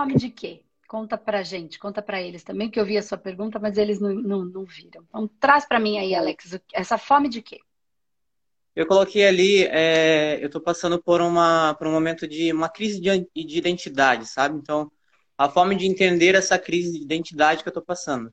[0.00, 0.62] fome de quê?
[0.88, 4.00] Conta pra gente, conta pra eles também, que eu vi a sua pergunta, mas eles
[4.00, 5.04] não, não, não viram.
[5.08, 7.60] Então, traz pra mim aí, Alex, essa fome de quê?
[8.74, 13.00] Eu coloquei ali, é, eu estou passando por, uma, por um momento de uma crise
[13.00, 14.56] de, de identidade, sabe?
[14.56, 14.90] Então,
[15.36, 18.32] a forma de entender essa crise de identidade que eu estou passando.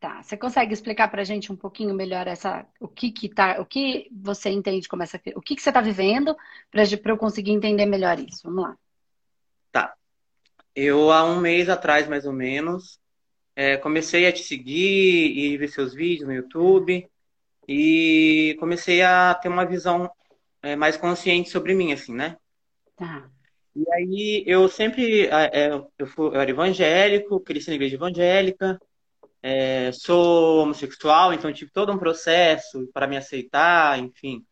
[0.00, 0.22] Tá.
[0.22, 3.66] Você consegue explicar para a gente um pouquinho melhor essa, o que que tá, o
[3.66, 6.36] que você entende como essa, o que que você está vivendo
[6.70, 8.42] para eu conseguir entender melhor isso?
[8.44, 8.78] Vamos lá.
[10.74, 12.98] Eu há um mês atrás, mais ou menos,
[13.56, 17.08] é, comecei a te seguir e ver seus vídeos no YouTube
[17.66, 20.10] e comecei a ter uma visão
[20.62, 22.36] é, mais consciente sobre mim, assim, né?
[22.96, 23.28] Tá.
[23.74, 28.80] E aí eu sempre é, eu, fui, eu era evangélico, cresci na igreja evangélica,
[29.42, 34.44] é, sou homossexual, então tive todo um processo para me aceitar, enfim.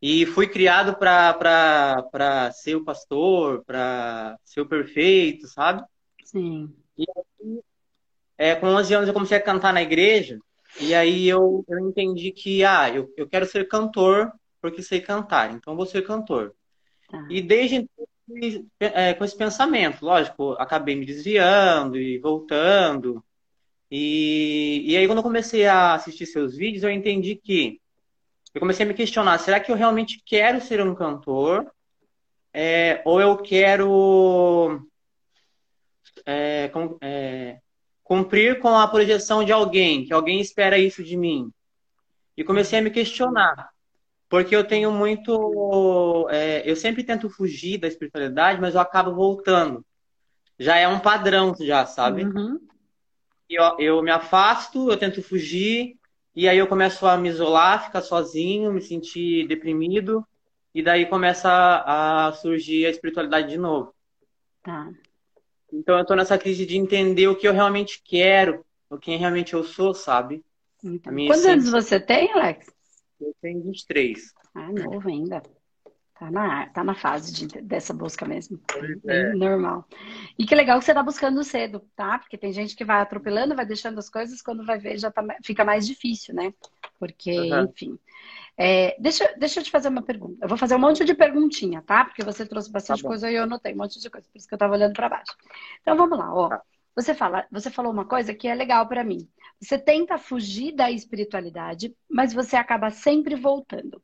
[0.00, 5.82] E fui criado para ser o pastor, para ser o perfeito, sabe?
[6.24, 6.74] Sim.
[6.96, 7.60] E aí,
[8.36, 10.38] é, com 11 anos eu comecei a cantar na igreja,
[10.78, 15.52] e aí eu, eu entendi que, ah, eu, eu quero ser cantor porque sei cantar,
[15.54, 16.54] então vou ser cantor.
[17.08, 17.26] Tá.
[17.30, 18.06] E desde então,
[18.80, 23.24] é, com esse pensamento, lógico, acabei me desviando e voltando,
[23.90, 27.80] e, e aí, quando eu comecei a assistir seus vídeos, eu entendi que
[28.56, 31.70] eu comecei a me questionar: será que eu realmente quero ser um cantor?
[32.52, 34.88] É, ou eu quero
[36.24, 37.58] é, com, é,
[38.02, 41.52] cumprir com a projeção de alguém, que alguém espera isso de mim?
[42.34, 43.68] E comecei a me questionar,
[44.28, 46.26] porque eu tenho muito.
[46.30, 49.84] É, eu sempre tento fugir da espiritualidade, mas eu acabo voltando.
[50.58, 52.24] Já é um padrão, já, sabe?
[52.24, 52.58] Uhum
[53.48, 55.96] eu, eu me afasto, eu tento fugir,
[56.36, 60.22] e aí eu começo a me isolar, ficar sozinho, me sentir deprimido,
[60.74, 63.94] e daí começa a, a surgir a espiritualidade de novo.
[64.62, 64.92] Tá.
[65.72, 69.54] Então eu tô nessa crise de entender o que eu realmente quero, o quem realmente
[69.54, 70.44] eu sou, sabe?
[70.84, 71.52] Então, quantos essência...
[71.52, 72.66] anos você tem, Alex?
[73.18, 74.34] Eu tenho 23.
[74.54, 75.42] Ah, novo ainda.
[76.18, 78.58] Tá na, tá na fase de, dessa busca mesmo.
[79.06, 79.34] É.
[79.34, 79.84] Normal.
[80.38, 82.18] E que legal que você tá buscando cedo, tá?
[82.18, 85.22] Porque tem gente que vai atropelando, vai deixando as coisas, quando vai ver já tá,
[85.44, 86.54] fica mais difícil, né?
[86.98, 87.64] Porque, uhum.
[87.64, 87.98] enfim.
[88.56, 90.38] É, deixa, deixa eu te fazer uma pergunta.
[90.42, 92.06] Eu vou fazer um monte de perguntinha, tá?
[92.06, 94.48] Porque você trouxe bastante tá coisa e eu anotei um monte de coisa, por isso
[94.48, 95.36] que eu tava olhando para baixo.
[95.82, 96.48] Então vamos lá, ó.
[96.48, 96.62] Tá.
[96.94, 99.28] Você fala, você falou uma coisa que é legal para mim.
[99.60, 104.02] Você tenta fugir da espiritualidade, mas você acaba sempre voltando.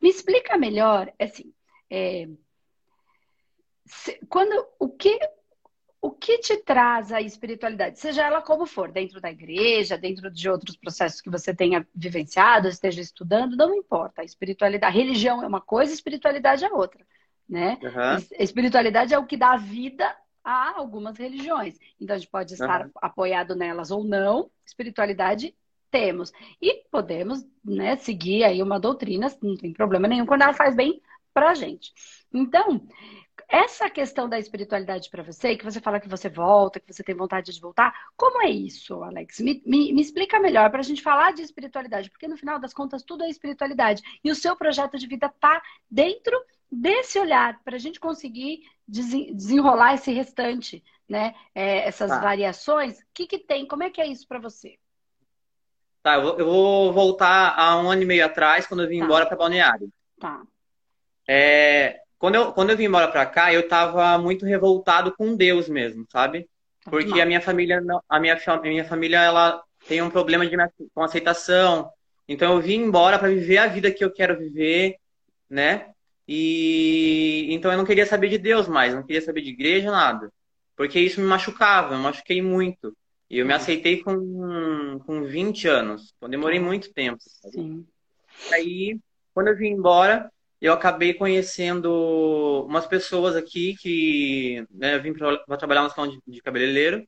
[0.00, 1.52] Me explica melhor, assim,
[1.90, 2.28] é,
[3.86, 5.18] se, quando o que
[6.04, 10.50] o que te traz a espiritualidade, seja ela como for, dentro da igreja, dentro de
[10.50, 14.20] outros processos que você tenha vivenciado, esteja estudando, não importa.
[14.20, 17.06] A espiritualidade, a religião é uma coisa, a espiritualidade é outra,
[17.48, 17.78] né?
[17.82, 18.26] Uhum.
[18.38, 21.78] Espiritualidade é o que dá vida a algumas religiões.
[21.98, 22.90] Então a gente pode estar uhum.
[22.96, 24.50] apoiado nelas ou não.
[24.66, 25.56] Espiritualidade
[25.94, 26.32] temos.
[26.60, 31.00] E podemos né, seguir aí uma doutrina, não tem problema nenhum, quando ela faz bem
[31.32, 31.92] para a gente.
[32.32, 32.84] Então,
[33.48, 37.14] essa questão da espiritualidade para você, que você fala que você volta, que você tem
[37.14, 39.38] vontade de voltar, como é isso, Alex?
[39.38, 42.74] Me, me, me explica melhor para a gente falar de espiritualidade, porque no final das
[42.74, 44.02] contas tudo é espiritualidade.
[44.24, 46.36] E o seu projeto de vida está dentro
[46.70, 51.36] desse olhar, para a gente conseguir desenrolar esse restante, né?
[51.54, 52.18] É, essas tá.
[52.18, 52.98] variações.
[52.98, 53.64] O que, que tem?
[53.64, 54.76] Como é que é isso para você?
[56.04, 59.06] Tá, eu vou, voltar a um ano e meio atrás, quando eu vim tá.
[59.06, 59.88] embora para Balneário.
[60.20, 60.42] Tá.
[61.26, 65.66] É, quando, eu, quando eu vim embora para cá, eu estava muito revoltado com Deus
[65.66, 66.46] mesmo, sabe?
[66.84, 70.54] Tá Porque a minha família, a minha, a minha família, ela tem um problema de,
[70.94, 71.90] com aceitação.
[72.28, 74.96] Então eu vim embora para viver a vida que eu quero viver,
[75.48, 75.88] né?
[76.28, 80.30] E então eu não queria saber de Deus mais, não queria saber de igreja, nada.
[80.76, 82.94] Porque isso me machucava, eu machuquei muito.
[83.30, 86.12] E eu me aceitei com, com 20 anos.
[86.16, 87.18] Então demorei muito tempo.
[87.20, 87.54] Sabe?
[87.54, 87.86] Sim.
[88.52, 88.98] Aí,
[89.32, 90.30] quando eu vim embora,
[90.60, 96.20] eu acabei conhecendo umas pessoas aqui que né, eu vim para trabalhar no salão de,
[96.26, 97.06] de cabeleireiro.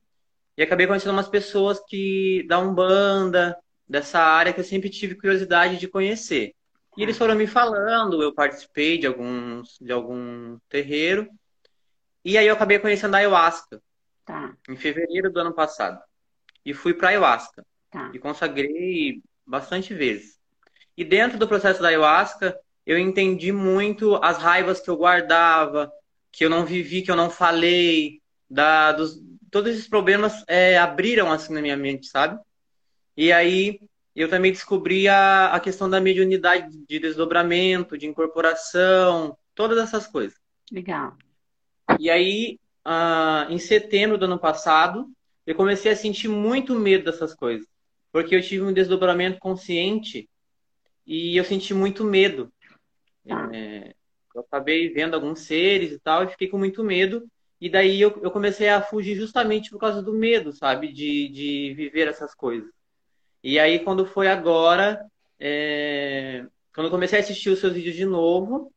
[0.57, 3.55] E acabei conhecendo umas pessoas que da Umbanda,
[3.87, 6.53] dessa área que eu sempre tive curiosidade de conhecer.
[6.97, 11.29] E eles foram me falando, eu participei de alguns de algum terreiro.
[12.25, 13.81] E aí eu acabei conhecendo a ayahuasca.
[14.27, 14.53] Tá.
[14.67, 16.03] Em fevereiro do ano passado.
[16.65, 17.65] E fui para ayahuasca.
[17.89, 18.11] Tá.
[18.13, 20.37] E consagrei bastante vezes.
[20.97, 25.89] E dentro do processo da ayahuasca, eu entendi muito as raivas que eu guardava,
[26.29, 29.17] que eu não vivi, que eu não falei, da, dos,
[29.49, 32.37] todos esses problemas é, abriram assim na minha mente, sabe?
[33.15, 33.79] E aí
[34.13, 40.37] eu também descobri a, a questão da mediunidade de desdobramento, de incorporação, todas essas coisas.
[40.69, 41.15] Legal.
[41.97, 45.09] E aí, ah, em setembro do ano passado,
[45.45, 47.67] eu comecei a sentir muito medo dessas coisas.
[48.13, 50.29] Porque eu tive um desdobramento consciente
[51.05, 52.49] e eu senti muito medo.
[53.27, 53.49] Tá.
[53.53, 53.93] É,
[54.33, 57.27] eu acabei vendo alguns seres e tal, e fiquei com muito medo.
[57.59, 60.93] E daí eu, eu comecei a fugir justamente por causa do medo, sabe?
[60.93, 62.71] De, de viver essas coisas.
[63.43, 65.05] E aí, quando foi agora,
[65.37, 66.45] é...
[66.73, 68.71] quando eu comecei a assistir os seus vídeos de novo,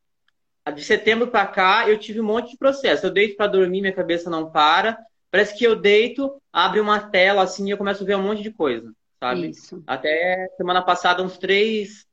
[0.74, 3.06] de setembro para cá, eu tive um monte de processo.
[3.06, 4.98] Eu deito para dormir, minha cabeça não para.
[5.30, 8.42] Parece que eu deito, abre uma tela assim e eu começo a ver um monte
[8.42, 9.50] de coisa, sabe?
[9.50, 9.82] Isso.
[9.86, 12.04] Até semana passada, uns três,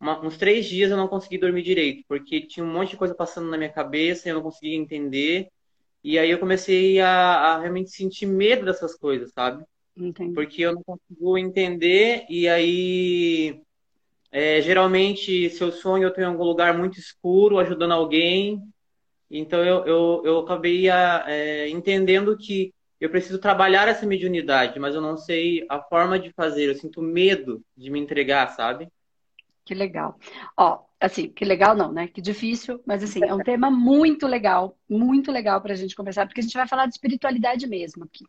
[0.00, 3.14] uma, uns três dias eu não consegui dormir direito, porque tinha um monte de coisa
[3.14, 5.48] passando na minha cabeça e eu não conseguia entender.
[6.02, 9.64] E aí eu comecei a, a realmente sentir medo dessas coisas, sabe?
[9.96, 10.34] Entendi.
[10.34, 13.60] Porque eu não consigo entender e aí
[14.30, 18.62] é, geralmente se eu sonho eu estou em algum lugar muito escuro ajudando alguém.
[19.30, 25.00] Então eu, eu, eu acabei é, entendendo que eu preciso trabalhar essa mediunidade, mas eu
[25.00, 26.68] não sei a forma de fazer.
[26.68, 28.88] Eu sinto medo de me entregar, sabe?
[29.64, 30.16] Que legal.
[30.56, 32.06] Ó, assim, que legal não, né?
[32.06, 36.26] Que difícil, mas assim, é um tema muito legal, muito legal para a gente conversar,
[36.26, 38.24] porque a gente vai falar de espiritualidade mesmo aqui,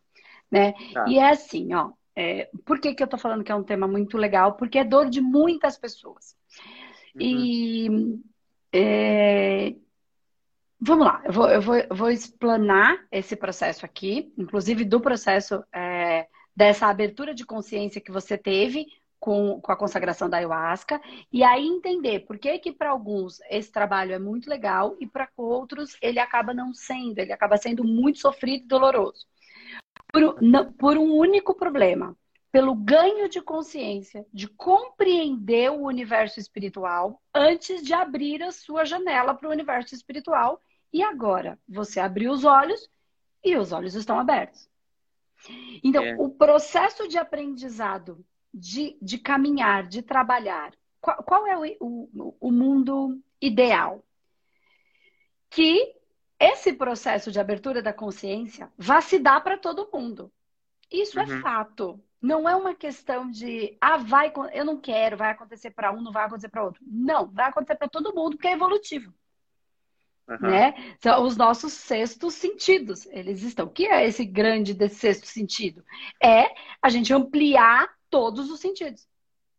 [0.50, 0.72] né?
[0.92, 1.04] Tá.
[1.08, 3.86] E é assim, ó, é, por que, que eu tô falando que é um tema
[3.86, 4.54] muito legal?
[4.54, 6.36] Porque é dor de muitas pessoas.
[7.14, 7.22] Uhum.
[7.22, 8.20] E
[8.72, 9.76] é,
[10.80, 15.62] vamos lá, eu vou, eu, vou, eu vou explanar esse processo aqui, inclusive do processo
[15.72, 16.26] é,
[16.56, 18.84] dessa abertura de consciência que você teve
[19.20, 21.00] com, com a consagração da ayahuasca
[21.32, 25.28] e aí entender por que que para alguns esse trabalho é muito legal e para
[25.36, 29.24] outros ele acaba não sendo, ele acaba sendo muito sofrido e doloroso.
[30.18, 32.16] Por, não, por um único problema,
[32.50, 39.34] pelo ganho de consciência, de compreender o universo espiritual antes de abrir a sua janela
[39.34, 40.60] para o universo espiritual.
[40.92, 42.88] E agora você abriu os olhos
[43.44, 44.68] e os olhos estão abertos.
[45.84, 46.16] Então, é.
[46.18, 52.50] o processo de aprendizado de, de caminhar, de trabalhar, qual, qual é o, o, o
[52.50, 54.02] mundo ideal?
[55.50, 55.94] Que
[56.40, 60.32] esse processo de abertura da consciência vá se dar para todo mundo.
[60.90, 61.38] Isso é uhum.
[61.38, 62.00] é fato.
[62.20, 66.12] Não é uma questão de, ah, vai, eu não quero, vai acontecer para um, não
[66.12, 66.82] vai acontecer para outro.
[66.84, 69.12] Não, vai acontecer para todo mundo, porque é evolutivo.
[70.28, 70.38] Uhum.
[70.40, 70.96] Né?
[71.00, 73.66] São os nossos sextos sentidos, eles estão.
[73.66, 75.84] O que é esse grande sexto sentido?
[76.22, 76.46] É
[76.82, 79.06] a gente ampliar todos os sentidos.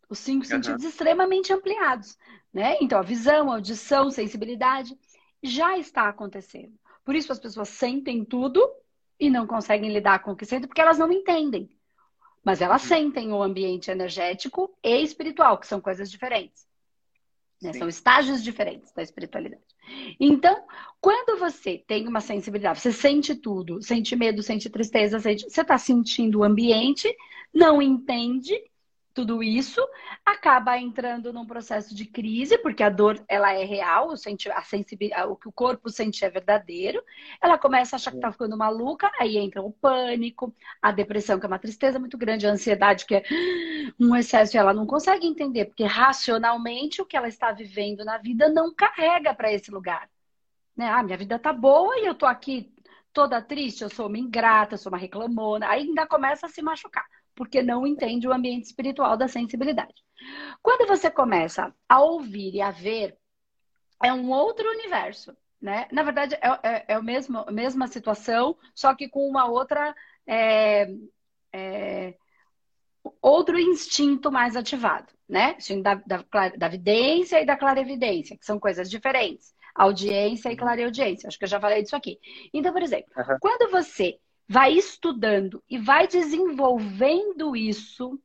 [0.10, 0.50] Os cinco uhum.
[0.50, 2.18] sentidos extremamente ampliados,
[2.54, 2.78] né?
[2.82, 4.98] Então, a visão, a audição, sensibilidade
[5.42, 6.74] já está acontecendo.
[7.04, 8.68] Por isso as pessoas sentem tudo
[9.20, 11.70] e não conseguem lidar com o que sentem porque elas não entendem.
[12.44, 12.88] Mas elas uhum.
[12.88, 16.68] sentem o ambiente energético e espiritual, que são coisas diferentes.
[17.62, 17.74] Né?
[17.74, 19.64] São estágios diferentes da espiritualidade.
[20.20, 20.66] Então,
[21.02, 25.50] quando você tem uma sensibilidade, você sente tudo, sente medo, sente tristeza, sente...
[25.50, 27.14] você está sentindo o ambiente,
[27.54, 28.54] não entende
[29.20, 29.86] tudo isso,
[30.26, 35.36] acaba entrando num processo de crise, porque a dor ela é real, a sensibilidade, o
[35.36, 37.04] que o corpo sente é verdadeiro.
[37.42, 41.46] Ela começa a achar que está ficando maluca, aí entra o pânico, a depressão, que
[41.46, 43.24] é uma tristeza muito grande, a ansiedade, que é
[44.00, 48.18] um excesso, e ela não consegue entender, porque racionalmente o que ela está vivendo na
[48.18, 50.10] vida não carrega para esse lugar.
[50.78, 50.88] Né?
[50.90, 52.74] Ah, minha vida tá boa e eu tô aqui
[53.12, 56.62] toda triste, eu sou uma ingrata, eu sou uma reclamona, aí ainda começa a se
[56.62, 57.06] machucar
[57.40, 59.96] porque não entende o ambiente espiritual da sensibilidade.
[60.62, 63.18] Quando você começa a ouvir e a ver,
[64.04, 65.88] é um outro universo, né?
[65.90, 69.96] Na verdade, é, é, é a, mesmo, mesma situação, só que com uma outra.
[70.28, 70.90] É,
[71.54, 72.16] é,
[73.22, 75.56] outro instinto mais ativado, né?
[75.82, 79.54] Da, da, da vidência e da clarevidência, que são coisas diferentes.
[79.74, 81.30] Audiência e clareaudiência.
[81.30, 82.20] Acho que eu já falei disso aqui.
[82.54, 83.38] Então, por exemplo, uhum.
[83.40, 88.20] quando você vai estudando e vai desenvolvendo isso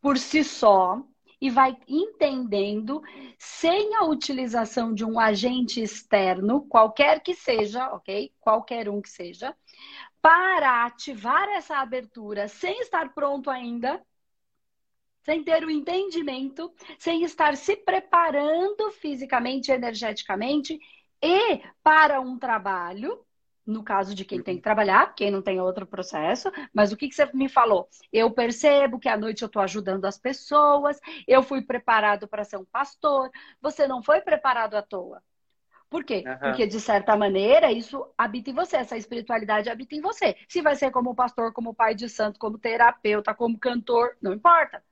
[0.00, 1.04] por si só
[1.38, 3.02] e vai entendendo
[3.38, 8.32] sem a utilização de um agente externo, qualquer que seja, ok?
[8.40, 9.54] Qualquer um que seja,
[10.22, 14.02] para ativar essa abertura sem estar pronto ainda,
[15.22, 20.78] sem ter o entendimento, sem estar se preparando fisicamente, energeticamente
[21.22, 23.22] e para um trabalho
[23.70, 27.08] no caso de quem tem que trabalhar, quem não tem outro processo, mas o que,
[27.08, 27.88] que você me falou?
[28.12, 32.56] Eu percebo que à noite eu estou ajudando as pessoas, eu fui preparado para ser
[32.56, 35.22] um pastor, você não foi preparado à toa.
[35.88, 36.22] Por quê?
[36.24, 36.38] Uhum.
[36.38, 40.36] Porque, de certa maneira, isso habita em você, essa espiritualidade habita em você.
[40.48, 44.82] Se vai ser como pastor, como pai de santo, como terapeuta, como cantor, não importa.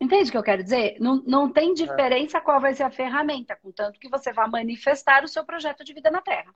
[0.00, 0.96] Entende o que eu quero dizer?
[1.00, 5.28] Não, não tem diferença qual vai ser a ferramenta, contanto que você vá manifestar o
[5.28, 6.54] seu projeto de vida na Terra.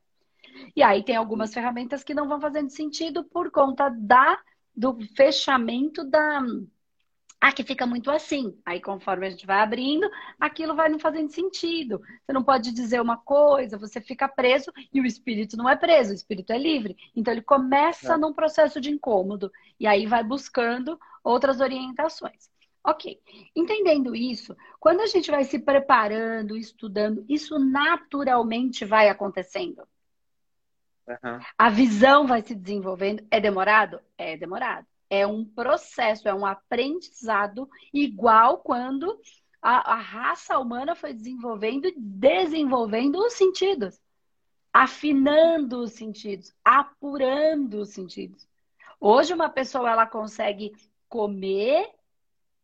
[0.75, 4.39] E aí tem algumas ferramentas que não vão fazendo sentido por conta da
[4.75, 6.41] do fechamento da
[7.43, 8.57] ah, que fica muito assim.
[8.65, 12.01] Aí, conforme a gente vai abrindo, aquilo vai não fazendo sentido.
[12.25, 16.13] Você não pode dizer uma coisa, você fica preso e o espírito não é preso,
[16.13, 16.97] o espírito é livre.
[17.17, 18.17] Então, ele começa é.
[18.17, 22.49] num processo de incômodo e aí vai buscando outras orientações.
[22.85, 23.21] Ok.
[23.57, 29.83] Entendendo isso, quando a gente vai se preparando, estudando, isso naturalmente vai acontecendo.
[31.09, 31.41] Uhum.
[31.59, 33.27] A visão vai se desenvolvendo.
[33.31, 34.01] É demorado?
[34.17, 39.21] É demorado é um processo, é um aprendizado igual quando
[39.61, 44.01] a, a raça humana foi desenvolvendo, desenvolvendo os sentidos,
[44.73, 48.49] afinando os sentidos, apurando os sentidos.
[48.99, 50.73] Hoje uma pessoa ela consegue
[51.11, 51.91] comer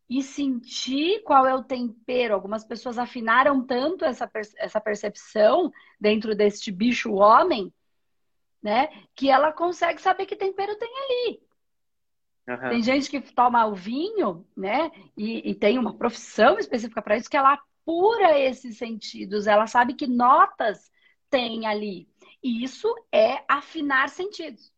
[0.08, 2.32] e sentir qual é o tempero.
[2.32, 4.26] Algumas pessoas afinaram tanto essa,
[4.56, 7.70] essa percepção dentro deste bicho homem,
[8.62, 8.88] né?
[9.14, 11.42] Que ela consegue saber que tempero tem ali.
[12.48, 12.70] Uhum.
[12.70, 14.90] Tem gente que toma o vinho, né?
[15.16, 19.46] E, e tem uma profissão específica para isso que ela apura esses sentidos.
[19.46, 20.90] Ela sabe que notas
[21.28, 22.08] tem ali.
[22.42, 24.72] E isso é afinar sentidos.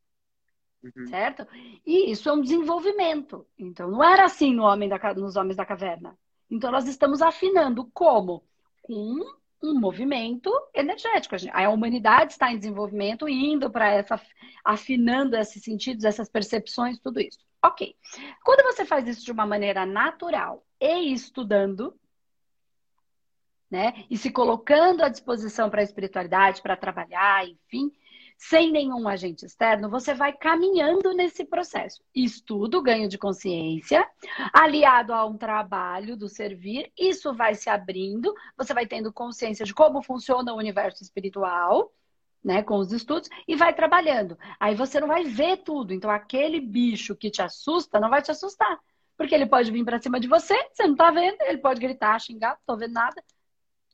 [0.82, 1.06] Uhum.
[1.06, 1.46] Certo?
[1.86, 3.46] E isso é um desenvolvimento.
[3.58, 6.18] Então, não era assim no homem da, nos Homens da Caverna.
[6.50, 8.42] Então, nós estamos afinando como?
[8.82, 9.20] Com
[9.62, 11.36] um movimento energético.
[11.52, 14.20] A humanidade está em desenvolvimento, indo para essa,
[14.64, 17.38] afinando esses sentidos, essas percepções, tudo isso.
[17.62, 17.94] Ok.
[18.42, 21.94] Quando você faz isso de uma maneira natural e estudando,
[23.70, 27.92] né, e se colocando à disposição para a espiritualidade, para trabalhar, enfim,
[28.40, 32.02] sem nenhum agente externo, você vai caminhando nesse processo.
[32.14, 34.08] Estudo, ganho de consciência,
[34.50, 39.74] aliado a um trabalho do servir, isso vai se abrindo, você vai tendo consciência de
[39.74, 41.92] como funciona o universo espiritual,
[42.42, 44.38] né, com os estudos, e vai trabalhando.
[44.58, 45.92] Aí você não vai ver tudo.
[45.92, 48.80] Então, aquele bicho que te assusta não vai te assustar.
[49.18, 52.18] Porque ele pode vir para cima de você, você não tá vendo, ele pode gritar,
[52.18, 53.22] xingar, tô vendo nada.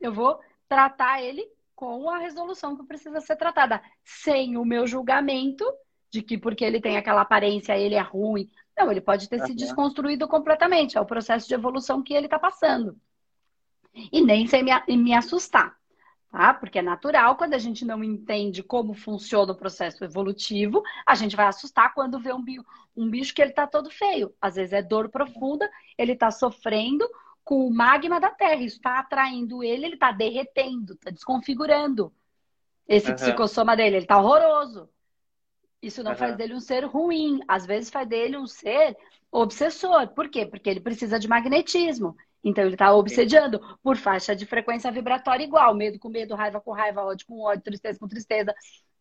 [0.00, 0.38] Eu vou
[0.68, 1.44] tratar ele
[1.76, 5.64] com a resolução que precisa ser tratada, sem o meu julgamento
[6.10, 8.50] de que porque ele tem aquela aparência ele é ruim.
[8.76, 9.46] Não, ele pode ter uhum.
[9.46, 10.96] se desconstruído completamente.
[10.96, 12.98] É o processo de evolução que ele está passando.
[14.10, 15.76] E nem sem me, me assustar,
[16.30, 16.54] tá?
[16.54, 21.36] Porque é natural, quando a gente não entende como funciona o processo evolutivo, a gente
[21.36, 22.44] vai assustar quando vê um,
[22.94, 24.34] um bicho que ele está todo feio.
[24.40, 27.08] Às vezes é dor profunda, ele está sofrendo,
[27.46, 28.60] com o magma da Terra.
[28.60, 32.12] Isso está atraindo ele, ele está derretendo, está desconfigurando
[32.88, 33.14] esse uhum.
[33.14, 33.96] psicossoma dele.
[33.96, 34.90] Ele está horroroso.
[35.80, 36.16] Isso não uhum.
[36.16, 37.40] faz dele um ser ruim.
[37.46, 38.96] Às vezes faz dele um ser
[39.30, 40.08] obsessor.
[40.08, 40.44] Por quê?
[40.44, 42.16] Porque ele precisa de magnetismo.
[42.42, 45.72] Então ele está obsediando por faixa de frequência vibratória igual.
[45.72, 48.52] Medo com medo, raiva com raiva, ódio com ódio, tristeza com tristeza.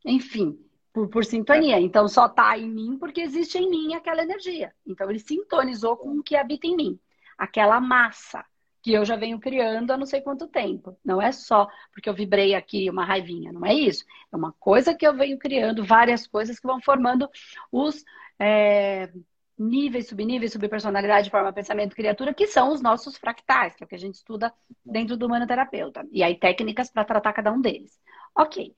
[0.06, 0.56] Enfim,
[0.94, 1.80] por, por sintonia.
[1.80, 4.72] Então só está em mim porque existe em mim aquela energia.
[4.86, 7.00] Então ele sintonizou com o que habita em mim
[7.38, 8.44] aquela massa
[8.82, 10.96] que eu já venho criando há não sei quanto tempo.
[11.04, 14.06] Não é só porque eu vibrei aqui uma raivinha, não é isso.
[14.32, 17.28] É uma coisa que eu venho criando, várias coisas que vão formando
[17.72, 18.04] os
[18.38, 19.12] é,
[19.58, 23.96] níveis, subníveis, subpersonalidade, forma, pensamento, criatura, que são os nossos fractais, que é o que
[23.96, 24.54] a gente estuda
[24.86, 26.06] dentro do humanoterapeuta.
[26.12, 28.00] E aí técnicas para tratar cada um deles.
[28.38, 28.76] Ok.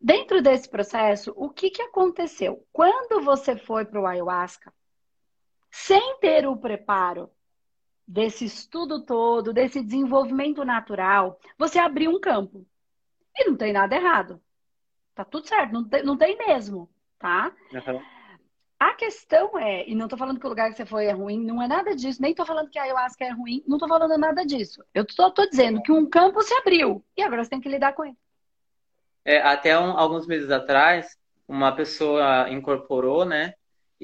[0.00, 2.66] Dentro desse processo, o que, que aconteceu?
[2.72, 4.72] Quando você foi para o ayahuasca,
[5.70, 7.30] sem ter o preparo
[8.06, 12.66] desse estudo todo, desse desenvolvimento natural, você abriu um campo.
[13.36, 14.40] E não tem nada errado.
[15.14, 17.52] Tá tudo certo, não tem, não tem mesmo, tá?
[17.72, 18.02] Uhum.
[18.78, 21.44] A questão é, e não tô falando que o lugar que você foi é ruim,
[21.44, 24.18] não é nada disso, nem tô falando que a ayahuasca é ruim, não tô falando
[24.18, 24.84] nada disso.
[24.92, 27.94] Eu tô, tô dizendo que um campo se abriu e agora você tem que lidar
[27.94, 28.16] com ele.
[29.24, 31.16] É, até um, alguns meses atrás,
[31.48, 33.54] uma pessoa incorporou, né,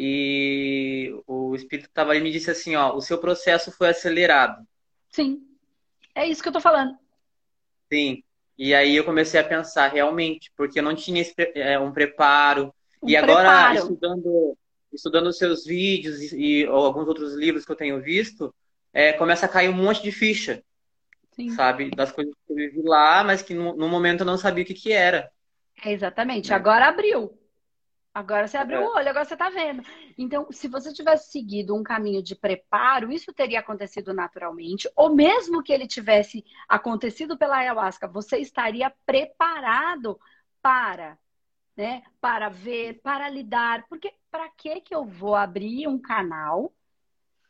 [0.02, 4.66] e o espírito estava ali e me disse assim, ó, o seu processo foi acelerado.
[5.10, 5.46] Sim.
[6.14, 6.96] É isso que eu tô falando.
[7.92, 8.22] Sim.
[8.56, 11.22] E aí eu comecei a pensar realmente, porque eu não tinha
[11.54, 12.74] é, um preparo.
[13.02, 13.76] Um e agora preparo.
[13.76, 14.58] estudando
[14.90, 18.52] estudando os seus vídeos e, e alguns outros livros que eu tenho visto,
[18.92, 20.62] é, começa a cair um monte de ficha.
[21.32, 21.50] Sim.
[21.50, 21.90] Sabe?
[21.90, 24.66] Das coisas que eu vivi lá, mas que no, no momento eu não sabia o
[24.66, 25.30] que, que era.
[25.84, 26.52] É exatamente.
[26.52, 26.54] É.
[26.54, 27.38] Agora abriu.
[28.20, 28.86] Agora você abriu é.
[28.86, 29.82] o olho, agora você está vendo.
[30.16, 35.62] Então, se você tivesse seguido um caminho de preparo, isso teria acontecido naturalmente, ou mesmo
[35.62, 40.20] que ele tivesse acontecido pela ayahuasca, você estaria preparado
[40.60, 41.18] para,
[41.74, 43.86] né, para ver, para lidar.
[43.88, 46.72] Porque para que que eu vou abrir um canal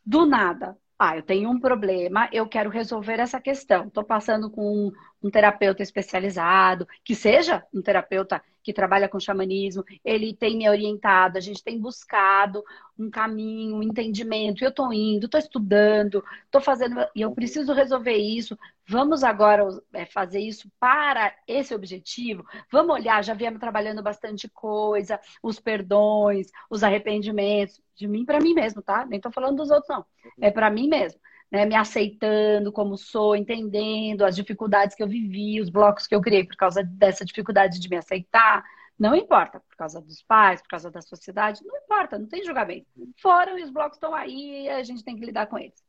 [0.06, 0.78] do nada?
[0.96, 3.86] Ah, eu tenho um problema, eu quero resolver essa questão.
[3.86, 9.84] Estou passando com um, um terapeuta especializado, que seja um terapeuta que trabalha com xamanismo,
[10.04, 12.62] ele tem me orientado, a gente tem buscado
[12.96, 14.62] um caminho, um entendimento.
[14.62, 18.56] Eu estou indo, estou estudando, estou fazendo, e eu preciso resolver isso.
[18.86, 22.44] Vamos agora é, fazer isso para esse objetivo.
[22.70, 28.54] Vamos olhar, já viemos trabalhando bastante coisa, os perdões, os arrependimentos, de mim para mim
[28.54, 29.04] mesmo, tá?
[29.04, 30.06] Nem estou falando dos outros, não.
[30.40, 31.20] É para mim mesmo
[31.50, 36.20] né, me aceitando como sou, entendendo as dificuldades que eu vivi, os blocos que eu
[36.20, 38.64] criei por causa dessa dificuldade de me aceitar.
[38.98, 42.86] Não importa, por causa dos pais, por causa da sociedade, não importa, não tem julgamento.
[43.16, 45.82] Foram e os blocos estão aí e a gente tem que lidar com eles.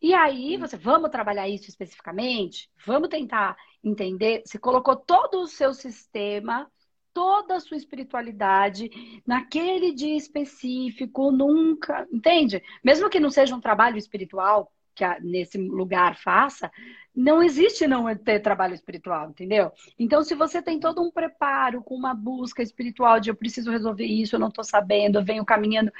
[0.00, 2.70] E aí, você, vamos trabalhar isso especificamente?
[2.86, 4.42] Vamos tentar entender?
[4.44, 6.70] Você colocou todo o seu sistema,
[7.12, 8.90] toda a sua espiritualidade
[9.26, 12.62] naquele dia específico, nunca, entende?
[12.84, 16.70] Mesmo que não seja um trabalho espiritual, que a, nesse lugar faça,
[17.16, 19.72] não existe não ter trabalho espiritual, entendeu?
[19.98, 24.04] Então, se você tem todo um preparo com uma busca espiritual de eu preciso resolver
[24.04, 25.90] isso, eu não estou sabendo, eu venho caminhando,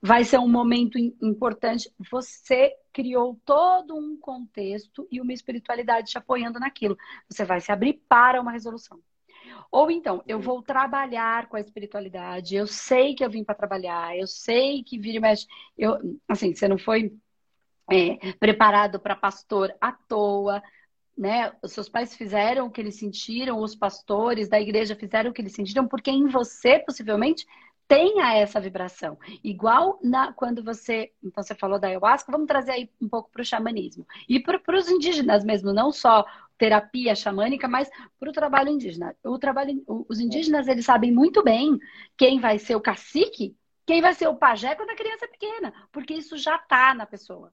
[0.00, 1.90] vai ser um momento importante.
[2.10, 6.98] Você criou todo um contexto e uma espiritualidade te apoiando naquilo.
[7.30, 9.00] Você vai se abrir para uma resolução.
[9.70, 14.16] Ou então, eu vou trabalhar com a espiritualidade, eu sei que eu vim para trabalhar,
[14.16, 15.46] eu sei que vira e mexe.
[15.78, 15.96] Eu,
[16.28, 17.12] assim, você não foi
[17.90, 20.62] é, preparado para pastor à toa,
[21.18, 21.52] né?
[21.62, 25.42] Os seus pais fizeram o que eles sentiram, os pastores da igreja fizeram o que
[25.42, 27.44] eles sentiram, porque em você, possivelmente,
[27.86, 29.18] tenha essa vibração.
[29.42, 31.10] Igual na, quando você.
[31.22, 34.06] Então, você falou da ayahuasca, vamos trazer aí um pouco para o xamanismo.
[34.28, 36.24] E para os indígenas mesmo, não só
[36.56, 39.16] terapia xamânica, mas para o trabalho indígena.
[39.24, 41.78] O trabalho, os indígenas, eles sabem muito bem
[42.16, 45.72] quem vai ser o cacique, quem vai ser o pajé quando a criança é pequena,
[45.90, 47.52] porque isso já está na pessoa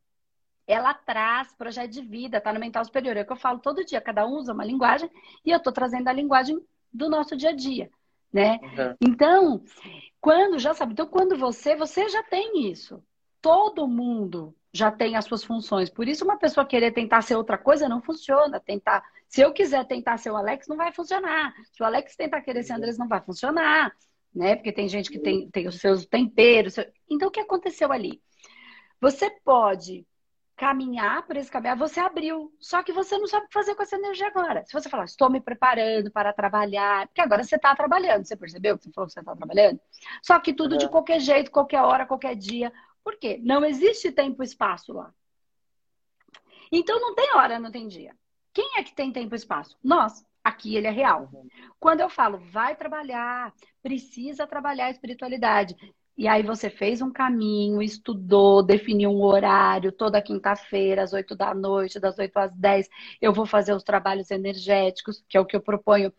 [0.68, 3.16] ela traz projeto de vida, tá no mental superior.
[3.16, 5.10] É o que eu falo todo dia, cada um usa uma linguagem
[5.46, 6.60] e eu tô trazendo a linguagem
[6.94, 7.90] do nosso dia a dia,
[8.32, 8.60] né?
[8.62, 8.96] Uhum.
[9.02, 9.64] Então,
[10.20, 13.02] quando já sabe, então quando você, você já tem isso.
[13.42, 15.90] Todo mundo já tem as suas funções.
[15.90, 18.60] Por isso uma pessoa querer tentar ser outra coisa não funciona.
[18.60, 21.54] Tentar, se eu quiser tentar ser o Alex, não vai funcionar.
[21.72, 23.96] Se o Alex tentar querer ser Andrés, não vai funcionar,
[24.36, 24.56] né?
[24.56, 26.76] Porque tem gente que tem, tem os seus temperos.
[27.10, 28.22] Então o que aconteceu ali?
[29.00, 30.06] Você pode
[30.58, 32.52] caminhar por esse caminho, você abriu.
[32.60, 34.66] Só que você não sabe o que fazer com essa energia agora.
[34.66, 38.76] Se você falar, estou me preparando para trabalhar, porque agora você está trabalhando, você percebeu
[38.76, 39.80] que você falou que você está trabalhando?
[40.24, 40.80] Só que tudo uhum.
[40.80, 42.74] de qualquer jeito, qualquer hora, qualquer dia.
[43.04, 43.40] Por quê?
[43.42, 45.14] Não existe tempo e espaço lá.
[46.72, 48.14] Então não tem hora, não tem dia.
[48.52, 49.78] Quem é que tem tempo e espaço?
[49.84, 50.26] Nós.
[50.44, 51.30] Aqui ele é real.
[51.78, 55.76] Quando eu falo, vai trabalhar, precisa trabalhar a espiritualidade,
[56.18, 61.54] e aí você fez um caminho, estudou, definiu um horário, toda quinta-feira, às 8 da
[61.54, 62.90] noite, das 8 às 10,
[63.22, 66.12] eu vou fazer os trabalhos energéticos, que é o que eu proponho.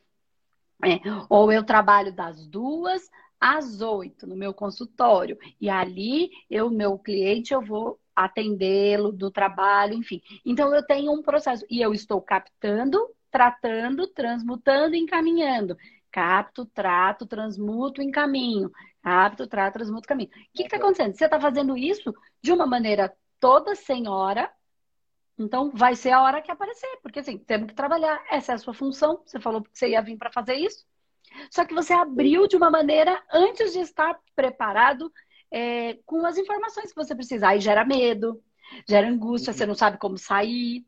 [0.84, 5.36] É, ou eu trabalho das duas às 8 no meu consultório.
[5.60, 10.20] E ali, eu, meu cliente, eu vou atendê-lo do trabalho, enfim.
[10.44, 11.64] Então, eu tenho um processo.
[11.68, 12.98] E eu estou captando,
[13.30, 15.76] tratando, transmutando e encaminhando.
[16.10, 18.70] Capto, trato, transmuto, encaminho.
[19.02, 20.30] Hábito, trato, transmuto, caminho.
[20.30, 21.14] O que está acontecendo?
[21.14, 24.50] Você está fazendo isso de uma maneira toda sem hora,
[25.38, 28.20] então vai ser a hora que aparecer, porque assim, temos que trabalhar.
[28.30, 29.22] Essa é a sua função.
[29.24, 30.84] Você falou que você ia vir para fazer isso.
[31.50, 35.12] Só que você abriu de uma maneira antes de estar preparado
[35.50, 37.48] é, com as informações que você precisa.
[37.48, 38.42] Aí gera medo,
[38.88, 39.56] gera angústia, uhum.
[39.56, 40.84] você não sabe como sair,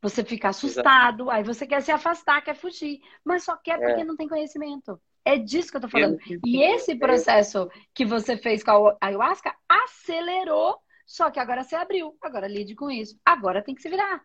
[0.00, 1.30] você fica assustado, Exato.
[1.30, 4.04] aí você quer se afastar, quer fugir, mas só quer porque é.
[4.04, 5.00] não tem conhecimento.
[5.26, 6.20] É disso que eu tô falando.
[6.46, 12.16] E esse processo que você fez com a ayahuasca acelerou, só que agora você abriu.
[12.22, 13.18] Agora lide com isso.
[13.24, 14.22] Agora tem que se virar.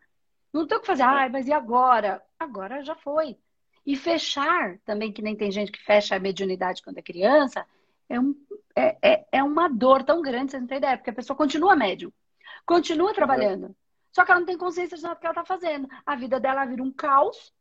[0.52, 2.22] Não tem o que fazer, ah, mas e agora?
[2.38, 3.36] Agora já foi.
[3.84, 7.66] E fechar também, que nem tem gente que fecha a mediunidade quando é criança,
[8.08, 8.32] é, um,
[8.76, 11.74] é, é, é uma dor tão grande, você não tem ideia, porque a pessoa continua
[11.74, 12.12] médium,
[12.64, 13.74] continua trabalhando.
[14.12, 15.88] Só que ela não tem consciência de nada que ela está fazendo.
[16.06, 17.52] A vida dela vira um caos.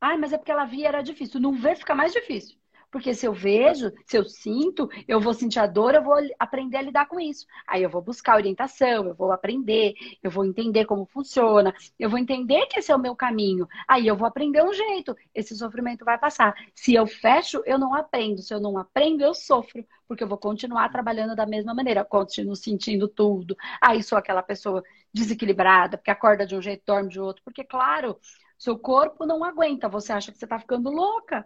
[0.00, 1.40] Ai, mas é porque ela via era difícil.
[1.40, 2.56] Não vê, fica mais difícil.
[2.90, 6.78] Porque se eu vejo, se eu sinto, eu vou sentir a dor, eu vou aprender
[6.78, 7.46] a lidar com isso.
[7.66, 12.18] Aí eu vou buscar orientação, eu vou aprender, eu vou entender como funciona, eu vou
[12.18, 13.66] entender que esse é o meu caminho.
[13.88, 16.54] Aí eu vou aprender um jeito, esse sofrimento vai passar.
[16.74, 18.40] Se eu fecho, eu não aprendo.
[18.42, 22.56] Se eu não aprendo, eu sofro, porque eu vou continuar trabalhando da mesma maneira, continuo
[22.56, 23.56] sentindo tudo.
[23.80, 28.18] Aí sou aquela pessoa desequilibrada, porque acorda de um jeito, dorme de outro, porque claro,
[28.58, 31.44] seu corpo não aguenta, você acha que você está ficando louca.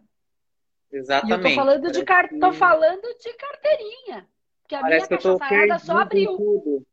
[0.92, 1.30] Exatamente.
[1.30, 2.28] E eu tô falando de, car...
[2.28, 4.28] tô falando de carteirinha.
[4.68, 6.36] Que a Parece minha caixa só abriu.
[6.36, 6.86] Tudo.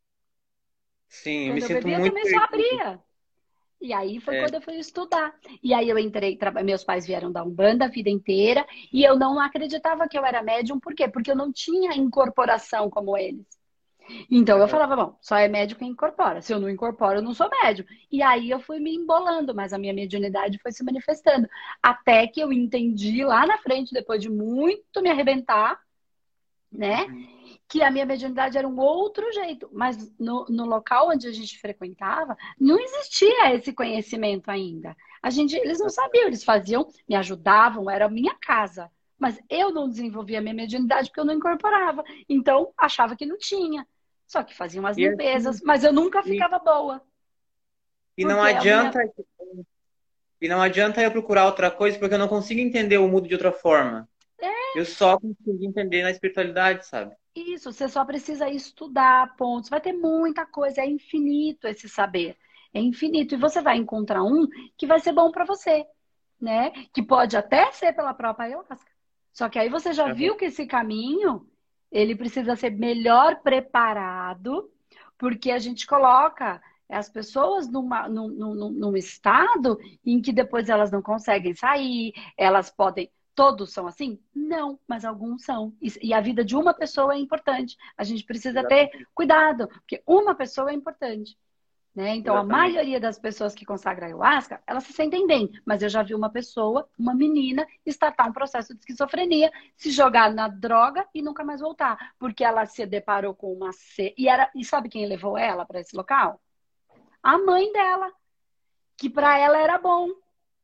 [1.08, 2.00] Sim, eu me sinto muito.
[2.00, 3.00] Eu também só abria.
[3.80, 4.40] E aí foi é.
[4.40, 5.34] quando eu fui estudar.
[5.62, 9.38] E aí eu entrei, meus pais vieram da Umbanda a vida inteira, e eu não
[9.38, 11.08] acreditava que eu era médium, por quê?
[11.08, 13.46] Porque eu não tinha incorporação como eles.
[14.30, 16.40] Então eu falava, bom, só é médium quem incorpora.
[16.42, 17.86] Se eu não incorporo, eu não sou médium.
[18.10, 21.48] E aí eu fui me embolando, mas a minha mediunidade foi se manifestando.
[21.82, 25.78] Até que eu entendi lá na frente, depois de muito me arrebentar,
[26.70, 27.04] né?
[27.04, 31.32] Uhum que a minha mediunidade era um outro jeito, mas no, no local onde a
[31.32, 34.96] gente frequentava, não existia esse conhecimento ainda.
[35.22, 38.90] A gente, eles não sabiam, eles faziam, me ajudavam, era a minha casa.
[39.18, 42.02] Mas eu não desenvolvia a minha mediunidade porque eu não incorporava.
[42.28, 43.86] Então, achava que não tinha.
[44.28, 47.02] Só que faziam as limpezas, assim, mas eu nunca ficava e, boa.
[48.18, 48.98] E não adianta.
[48.98, 49.66] Minha...
[50.40, 53.34] E não adianta eu procurar outra coisa porque eu não consigo entender o mundo de
[53.34, 54.06] outra forma.
[54.38, 54.78] É.
[54.78, 57.16] Eu só consigo entender na espiritualidade, sabe?
[57.34, 59.70] Isso, você só precisa estudar pontos.
[59.70, 62.36] Vai ter muita coisa, é infinito esse saber.
[62.74, 63.34] É infinito.
[63.34, 65.86] E você vai encontrar um que vai ser bom para você,
[66.38, 66.70] né?
[66.92, 68.92] Que pode até ser pela própria ayahuasca.
[69.32, 71.47] Só que aí você já viu que esse caminho,
[71.90, 74.70] ele precisa ser melhor preparado,
[75.16, 80.90] porque a gente coloca as pessoas numa, num, num, num estado em que depois elas
[80.90, 84.18] não conseguem sair, elas podem Todos são assim?
[84.34, 85.72] Não, mas alguns são.
[86.02, 87.76] E a vida de uma pessoa é importante.
[87.96, 91.38] A gente precisa ter cuidado, porque uma pessoa é importante.
[91.98, 92.14] Né?
[92.14, 92.54] Então, Exatamente.
[92.54, 95.50] a maioria das pessoas que consagram ayahuasca, elas se sentem bem.
[95.66, 100.32] Mas eu já vi uma pessoa, uma menina, startar um processo de esquizofrenia, se jogar
[100.32, 102.14] na droga e nunca mais voltar.
[102.16, 104.14] Porque ela se deparou com uma C.
[104.16, 104.48] E, era...
[104.54, 106.40] e sabe quem levou ela para esse local?
[107.20, 108.12] A mãe dela.
[108.96, 110.08] Que para ela era bom.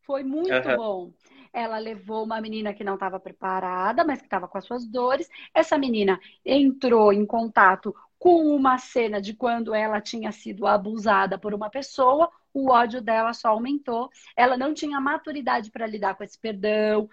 [0.02, 0.76] Foi muito uhum.
[0.76, 1.12] bom.
[1.52, 5.28] Ela levou uma menina que não estava preparada, mas que estava com as suas dores.
[5.52, 7.92] Essa menina entrou em contato
[8.24, 13.34] com uma cena de quando ela tinha sido abusada por uma pessoa, o ódio dela
[13.34, 14.08] só aumentou.
[14.34, 17.06] Ela não tinha maturidade para lidar com esse perdão.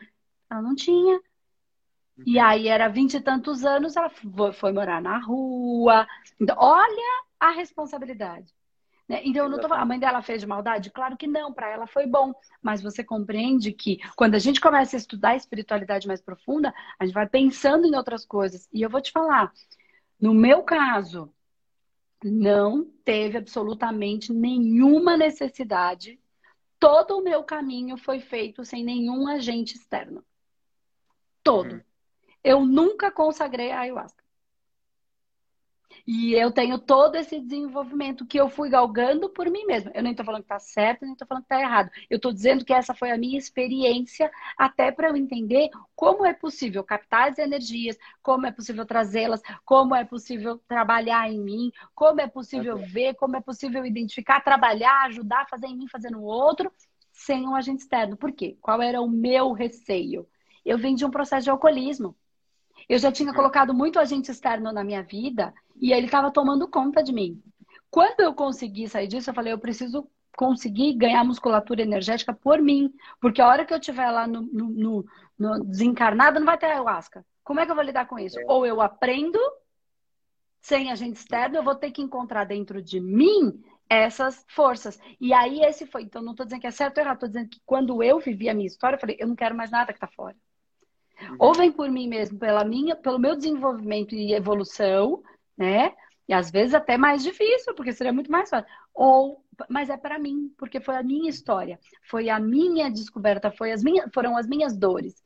[0.50, 1.20] Ela não tinha.
[2.26, 2.46] E uhum.
[2.46, 4.10] aí era vinte e tantos anos, ela
[4.54, 6.08] foi morar na rua.
[6.40, 8.48] Então, olha a responsabilidade.
[9.06, 9.20] Né?
[9.26, 10.92] Então, eu não tô falando, a mãe dela fez de maldade?
[10.92, 12.34] Claro que não, para ela foi bom.
[12.62, 17.06] Mas você compreende que quando a gente começa a estudar a espiritualidade mais profunda, a
[17.06, 18.70] gente vai pensando em outras coisas.
[18.72, 19.52] E eu vou te falar,
[20.22, 21.34] no meu caso,
[22.24, 26.20] não teve absolutamente nenhuma necessidade.
[26.80, 30.24] Todo o meu caminho foi feito sem nenhum agente externo.
[31.44, 31.74] Todo.
[31.74, 31.82] Uhum.
[32.44, 34.21] Eu nunca consagrei a ayahuasca.
[36.06, 39.92] E eu tenho todo esse desenvolvimento que eu fui galgando por mim mesma.
[39.94, 41.90] Eu nem estou falando que está certo, nem estou falando que está errado.
[42.10, 46.34] Eu estou dizendo que essa foi a minha experiência até para eu entender como é
[46.34, 52.22] possível captar as energias, como é possível trazê-las, como é possível trabalhar em mim, como
[52.22, 56.72] é possível ver, como é possível identificar, trabalhar, ajudar, fazer em mim, fazer no outro,
[57.12, 58.18] sem um agente externo.
[58.18, 58.58] Por quê?
[58.62, 60.28] Qual era o meu receio?
[60.66, 62.16] Eu vim de um processo de alcoolismo.
[62.92, 67.02] Eu já tinha colocado muito agente externo na minha vida e ele estava tomando conta
[67.02, 67.42] de mim.
[67.90, 72.94] Quando eu consegui sair disso, eu falei, eu preciso conseguir ganhar musculatura energética por mim.
[73.22, 75.06] Porque a hora que eu estiver lá no, no, no,
[75.40, 77.26] no, desencarnado, não vai ter ayahuasca.
[77.46, 78.38] Como é que eu vou lidar com isso?
[78.38, 78.44] É.
[78.50, 79.40] Ou eu aprendo
[80.60, 85.00] sem agente externo, eu vou ter que encontrar dentro de mim essas forças.
[85.18, 86.04] E aí esse foi.
[86.04, 88.50] Então, não estou dizendo que é certo ou errado, estou dizendo que quando eu vivi
[88.50, 90.36] a minha história, eu falei, eu não quero mais nada que está fora.
[91.30, 91.36] Uhum.
[91.40, 95.22] Ou vem por mim mesmo, pela minha, pelo meu desenvolvimento e evolução,
[95.58, 95.94] né?
[96.28, 98.70] E às vezes até mais difícil, porque seria muito mais fácil.
[98.94, 103.72] Ou, mas é para mim, porque foi a minha história, foi a minha descoberta, foi
[103.72, 105.22] as minhas, foram as minhas dores.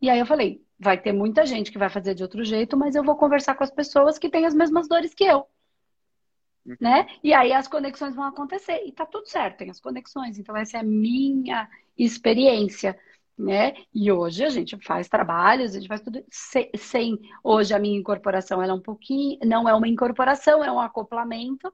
[0.00, 2.94] E aí eu falei, vai ter muita gente que vai fazer de outro jeito, mas
[2.94, 5.46] eu vou conversar com as pessoas que têm as mesmas dores que eu.
[6.64, 6.76] Uhum.
[6.80, 7.06] Né?
[7.22, 8.82] E aí as conexões vão acontecer.
[8.86, 10.38] E tá tudo certo, tem as conexões.
[10.38, 12.98] Então, essa é a minha experiência
[13.38, 13.74] né?
[13.92, 17.98] E hoje a gente faz trabalhos, a gente faz tudo sem, sem, hoje a minha
[17.98, 21.72] incorporação ela é um pouquinho, não é uma incorporação, é um acoplamento,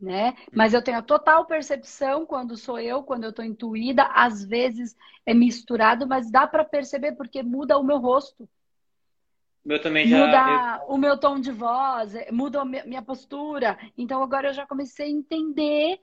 [0.00, 0.34] né?
[0.52, 4.96] Mas eu tenho a total percepção quando sou eu, quando eu estou intuída, às vezes
[5.24, 8.48] é misturado, mas dá para perceber porque muda o meu rosto.
[9.64, 10.18] Meu também já.
[10.18, 10.94] Muda eu...
[10.94, 13.78] o meu tom de voz, muda a minha postura.
[13.96, 16.00] Então agora eu já comecei a entender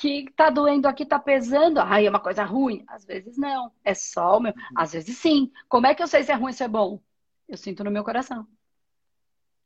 [0.00, 1.80] que tá doendo aqui, tá pesando.
[1.80, 2.84] Ai, é uma coisa ruim.
[2.86, 3.72] Às vezes não.
[3.84, 4.52] É só o meu.
[4.52, 4.62] Uhum.
[4.76, 5.50] Às vezes sim.
[5.68, 7.00] Como é que eu sei se é ruim ou se é bom?
[7.48, 8.46] Eu sinto no meu coração.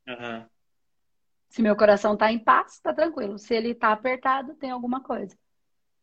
[0.09, 0.47] Uhum.
[1.51, 3.38] Se meu coração tá em paz, tá tranquilo.
[3.38, 5.37] Se ele tá apertado, tem alguma coisa.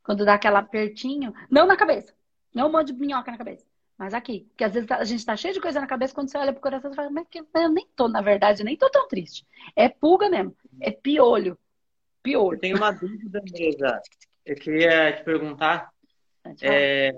[0.04, 2.14] Quando dá aquele apertinho, não na cabeça.
[2.54, 3.66] Não um monte de minhoca na cabeça.
[3.98, 4.46] Mas aqui.
[4.50, 6.62] Porque às vezes a gente tá cheio de coisa na cabeça, quando você olha pro
[6.62, 9.46] coração, você fala, mas eu nem tô, na verdade, nem tô tão triste.
[9.76, 10.56] É pulga mesmo.
[10.80, 11.58] É piolho.
[12.22, 12.60] Piolho.
[12.60, 14.02] Tem uma dúvida, Andresa.
[14.46, 15.90] Eu queria te perguntar.
[16.62, 17.12] É,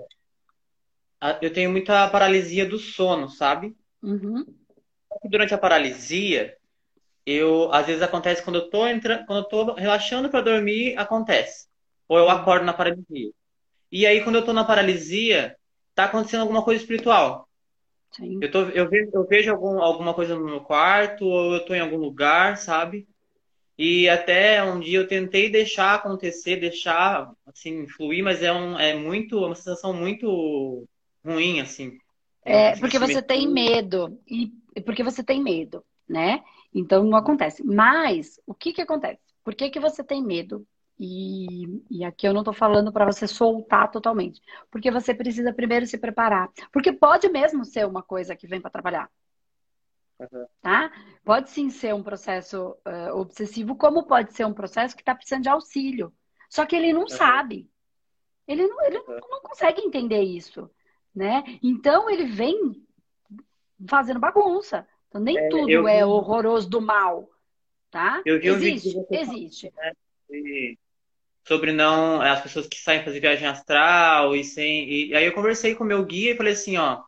[1.40, 3.76] eu tenho muita paralisia do sono, sabe?
[4.02, 4.44] Uhum.
[5.24, 6.56] Durante a paralisia,
[7.24, 11.68] eu às vezes acontece quando eu tô entrando, quando eu tô relaxando para dormir, acontece.
[12.08, 13.30] Ou eu acordo na paralisia.
[13.90, 15.56] E aí quando eu tô na paralisia,
[15.94, 17.48] tá acontecendo alguma coisa espiritual.
[18.10, 18.38] Sim.
[18.42, 21.74] Eu, tô, eu vejo, eu vejo algum, alguma coisa no meu quarto, ou eu tô
[21.74, 23.06] em algum lugar, sabe?
[23.78, 28.94] E até um dia eu tentei deixar acontecer, deixar assim fluir, mas é um é
[28.94, 30.86] muito uma sensação muito
[31.24, 31.98] ruim assim.
[32.44, 34.52] É, porque você tem medo e
[34.84, 36.42] porque você tem medo, né?
[36.74, 37.64] Então não acontece.
[37.64, 39.20] Mas o que que acontece?
[39.44, 40.66] Por que que você tem medo?
[40.98, 45.84] E, e aqui eu não estou falando para você soltar totalmente, porque você precisa primeiro
[45.86, 49.10] se preparar, porque pode mesmo ser uma coisa que vem para trabalhar.
[50.30, 50.46] Uhum.
[50.60, 50.92] Tá?
[51.24, 55.42] Pode sim ser um processo uh, obsessivo, como pode ser um processo que está precisando
[55.42, 56.12] de auxílio.
[56.48, 57.08] Só que ele não uhum.
[57.08, 57.70] sabe.
[58.46, 59.20] Ele, não, ele uhum.
[59.30, 60.70] não consegue entender isso.
[61.14, 61.42] Né?
[61.62, 62.86] Então ele vem
[63.88, 64.86] fazendo bagunça.
[65.08, 67.28] Então nem é, tudo é horroroso do mal.
[67.90, 68.22] Tá?
[68.24, 69.72] Eu vi existe, um vídeo existe.
[69.76, 69.92] Né?
[71.46, 75.74] sobre não as pessoas que saem fazer viagem astral e sem e aí eu conversei
[75.74, 77.02] com o meu guia e falei assim ó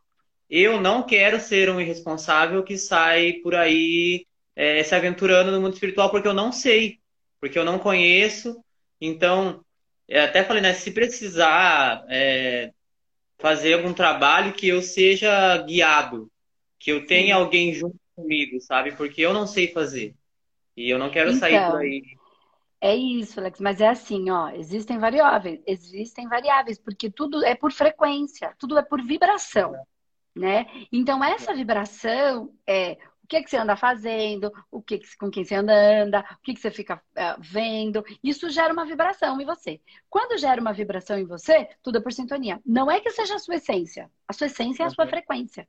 [0.48, 5.74] eu não quero ser um irresponsável que sai por aí é, se aventurando no mundo
[5.74, 7.00] espiritual porque eu não sei
[7.40, 8.64] porque eu não conheço.
[9.00, 9.62] Então
[10.11, 12.72] até falei né se precisar é,
[13.38, 16.30] fazer algum trabalho que eu seja guiado
[16.78, 17.40] que eu tenha Sim.
[17.40, 18.92] alguém junto comigo sabe?
[18.92, 20.14] Porque eu não sei fazer.
[20.76, 21.40] E eu não quero então...
[21.40, 22.02] sair por aí.
[22.80, 27.72] é isso, Alex, mas é assim, ó, existem variáveis, existem variáveis, porque tudo é por
[27.72, 29.74] frequência, tudo é por vibração,
[30.35, 30.66] né?
[30.90, 35.44] Então, essa vibração é o que, que você anda fazendo, o que, que com quem
[35.44, 38.05] você anda, o que, que você fica uh, vendo.
[38.23, 39.81] Isso gera uma vibração em você.
[40.11, 42.61] Quando gera uma vibração em você, tudo é por sintonia.
[42.66, 44.11] Não é que seja a sua essência.
[44.29, 45.66] A sua essência é a sua frequência.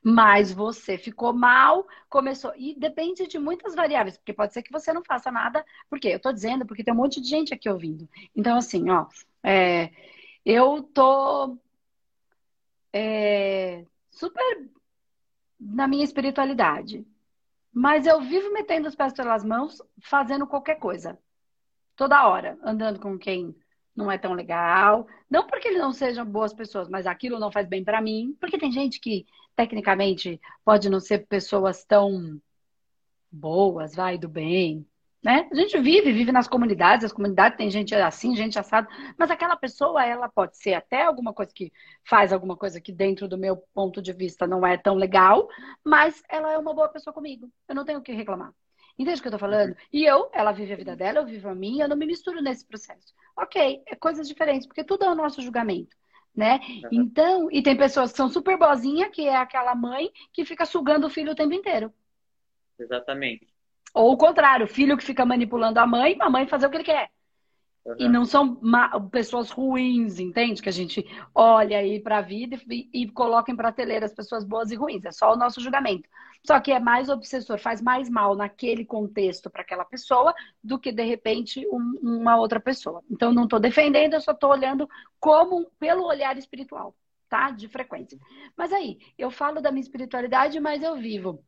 [0.00, 2.52] Mas você ficou mal, começou.
[2.56, 5.64] E depende de muitas variáveis, porque pode ser que você não faça nada.
[5.90, 8.08] Porque eu tô dizendo, porque tem um monte de gente aqui ouvindo.
[8.34, 9.06] Então, assim, ó,
[9.42, 9.90] é,
[10.44, 11.58] eu tô
[12.92, 14.70] é, super
[15.58, 17.06] na minha espiritualidade.
[17.72, 21.18] Mas eu vivo metendo os pés pelas mãos, fazendo qualquer coisa.
[21.94, 23.54] Toda hora, andando com quem
[23.94, 25.06] não é tão legal.
[25.30, 28.36] Não porque eles não sejam boas pessoas, mas aquilo não faz bem para mim.
[28.40, 32.40] Porque tem gente que, tecnicamente, pode não ser pessoas tão
[33.30, 34.86] boas, vai, do bem.
[35.22, 35.48] Né?
[35.50, 38.86] A gente vive, vive nas comunidades, as comunidades tem gente assim, gente assada,
[39.18, 41.72] mas aquela pessoa, ela pode ser até alguma coisa que
[42.04, 45.48] faz alguma coisa que dentro do meu ponto de vista não é tão legal,
[45.84, 47.50] mas ela é uma boa pessoa comigo.
[47.68, 48.52] Eu não tenho o que reclamar.
[48.98, 49.76] Entende o que eu tô falando?
[49.92, 52.40] E eu, ela vive a vida dela, eu vivo a minha, eu não me misturo
[52.40, 53.12] nesse processo.
[53.36, 55.94] Ok, é coisas diferentes, porque tudo é o nosso julgamento.
[56.34, 56.60] Né?
[56.92, 61.06] Então, e tem pessoas que são super boazinha, que é aquela mãe que fica sugando
[61.06, 61.92] o filho o tempo inteiro.
[62.78, 63.55] Exatamente.
[63.96, 66.76] Ou o contrário, o filho que fica manipulando a mãe, a mãe fazer o que
[66.76, 67.08] ele quer.
[67.82, 67.96] Uhum.
[67.98, 68.60] E não são
[69.10, 70.60] pessoas ruins, entende?
[70.60, 71.02] Que a gente
[71.34, 75.06] olha aí para a vida e, e coloca em prateleira as pessoas boas e ruins.
[75.06, 76.06] É só o nosso julgamento.
[76.46, 80.92] Só que é mais obsessor, faz mais mal naquele contexto para aquela pessoa do que,
[80.92, 83.02] de repente, um, uma outra pessoa.
[83.10, 84.86] Então, não estou defendendo, eu só estou olhando
[85.18, 86.94] como pelo olhar espiritual,
[87.30, 87.50] tá?
[87.50, 88.18] De frequência.
[88.54, 91.42] Mas aí, eu falo da minha espiritualidade, mas eu vivo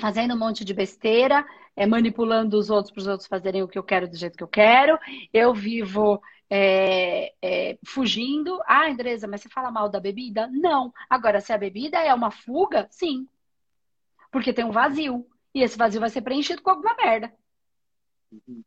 [0.00, 3.78] fazendo um monte de besteira, é, manipulando os outros para os outros fazerem o que
[3.78, 4.98] eu quero do jeito que eu quero.
[5.32, 6.20] Eu vivo
[6.50, 8.60] é, é, fugindo.
[8.66, 10.48] Ah, Andresa, mas você fala mal da bebida?
[10.48, 10.92] Não.
[11.08, 13.28] Agora, se a bebida é uma fuga, sim.
[14.30, 15.26] Porque tem um vazio.
[15.54, 17.32] E esse vazio vai ser preenchido com alguma merda.
[18.30, 18.62] Uhum.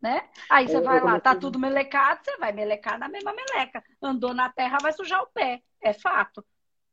[0.00, 0.26] Né?
[0.48, 3.84] Aí você vai lá, tá tudo melecado, você vai melecar na mesma meleca.
[4.00, 5.62] Andou na terra, vai sujar o pé.
[5.82, 6.44] É fato.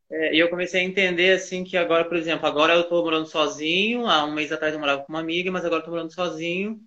[0.09, 3.27] É, e eu comecei a entender assim que agora, por exemplo, agora eu tô morando
[3.27, 4.07] sozinho.
[4.07, 6.79] Há um mês atrás eu morava com uma amiga, mas agora eu tô morando sozinho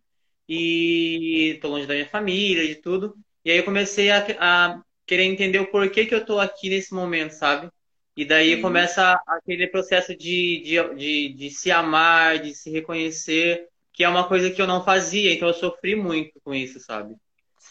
[0.48, 3.14] e tô longe da minha família, de tudo.
[3.44, 6.94] E aí eu comecei a, a querer entender o porquê que eu tô aqui nesse
[6.94, 7.70] momento, sabe?
[8.16, 8.62] E daí uhum.
[8.62, 14.26] começa aquele processo de, de, de, de se amar, de se reconhecer, que é uma
[14.26, 17.14] coisa que eu não fazia, então eu sofri muito com isso, sabe?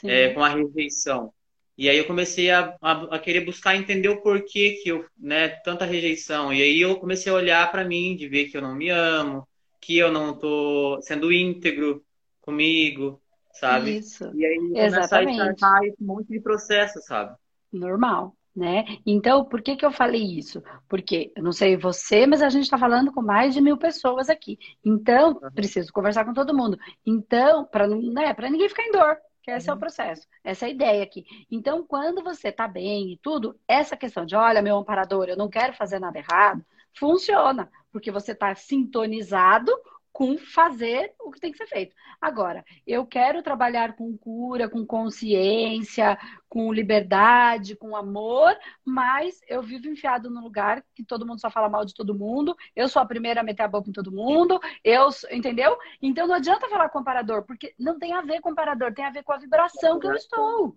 [0.04, 1.34] É, com a rejeição.
[1.80, 5.48] E aí eu comecei a, a, a, querer buscar entender o porquê que eu, né,
[5.48, 6.54] tanta rejeição.
[6.54, 9.48] E aí eu comecei a olhar para mim, de ver que eu não me amo,
[9.80, 12.04] que eu não tô sendo íntegro
[12.42, 13.22] comigo,
[13.54, 14.00] sabe?
[14.00, 14.30] Isso.
[14.36, 15.38] E aí Exatamente.
[15.38, 17.34] começa a esse monte de processo, sabe?
[17.72, 18.36] Normal.
[18.54, 18.84] Né?
[19.06, 20.62] Então, por que, que eu falei isso?
[20.90, 24.28] Porque, eu não sei você, mas a gente está falando com mais de mil pessoas
[24.28, 24.60] aqui.
[24.84, 26.78] Então, preciso conversar com todo mundo.
[27.06, 29.18] Então, para né, ninguém ficar em dor,
[29.50, 29.74] esse uhum.
[29.74, 31.26] é o processo, essa é a ideia aqui.
[31.50, 35.50] Então, quando você tá bem e tudo, essa questão de, olha, meu amparador, eu não
[35.50, 36.66] quero fazer nada errado,
[36.98, 39.72] funciona, porque você está sintonizado
[40.12, 41.96] com fazer o que tem que ser feito.
[42.20, 46.18] Agora, eu quero trabalhar com cura, com consciência,
[46.50, 51.70] com liberdade, com amor, mas eu vivo enfiado num lugar que todo mundo só fala
[51.70, 54.60] mal de todo mundo, eu sou a primeira a meter a boca em todo mundo,
[54.84, 55.78] eu, entendeu?
[56.02, 59.24] Então não adianta falar comparador, porque não tem a ver com comparador, tem a ver
[59.24, 60.76] com a vibração que eu estou.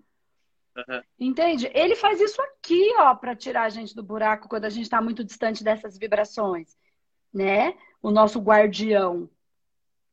[0.76, 1.02] Uhum.
[1.18, 1.70] Entende?
[1.74, 5.00] Ele faz isso aqui, ó, para tirar a gente do buraco quando a gente está
[5.02, 6.76] muito distante dessas vibrações,
[7.32, 7.74] né?
[8.02, 9.28] O nosso guardião.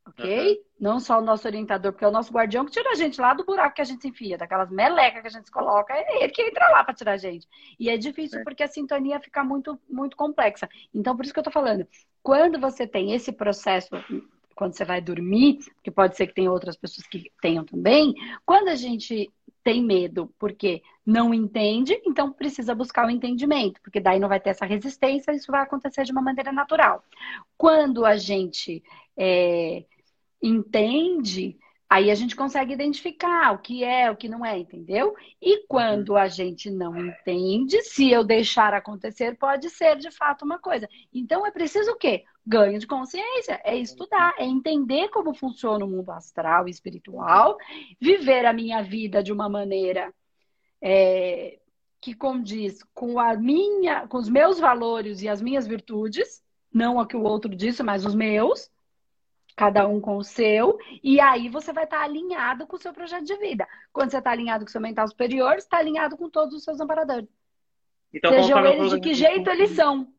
[0.08, 0.52] Ok?
[0.52, 0.64] Uhum.
[0.80, 3.34] Não só o nosso orientador, porque é o nosso guardião que tira a gente lá
[3.34, 6.32] do buraco que a gente se enfia, daquelas melecas que a gente coloca, é ele
[6.32, 7.48] que entra lá para tirar a gente.
[7.78, 8.44] E é difícil é.
[8.44, 10.70] porque a sintonia fica muito, muito complexa.
[10.94, 11.86] Então, por isso que eu tô falando,
[12.24, 13.90] quando você tem esse processo
[14.60, 18.14] quando você vai dormir, que pode ser que tenha outras pessoas que tenham também,
[18.46, 19.32] quando a gente
[19.64, 24.52] tem medo porque não entende, então precisa buscar o entendimento, porque daí não vai ter
[24.52, 27.04] essa resistência, isso vai acontecer de uma maneira natural.
[27.58, 28.84] Quando a gente
[29.18, 29.86] é,
[30.42, 31.58] entende,
[31.90, 35.16] aí a gente consegue identificar o que é, o que não é, entendeu?
[35.42, 40.60] E quando a gente não entende, se eu deixar acontecer, pode ser de fato uma
[40.60, 40.88] coisa.
[41.12, 42.24] Então é preciso o quê?
[42.50, 47.58] Ganho de consciência, é estudar, é entender como funciona o mundo astral e espiritual,
[48.02, 50.12] viver a minha vida de uma maneira
[50.82, 51.60] é,
[52.02, 57.06] que condiz com a minha, com os meus valores e as minhas virtudes, não a
[57.06, 58.72] que o outro disse, mas os meus,
[59.56, 63.26] cada um com o seu, e aí você vai estar alinhado com o seu projeto
[63.26, 63.68] de vida.
[63.94, 66.80] Quando você está alinhado com o seu mental superior, está alinhado com todos os seus
[66.80, 67.30] amparadores.
[68.12, 70.12] Então, Sejam eles de que jeito eles são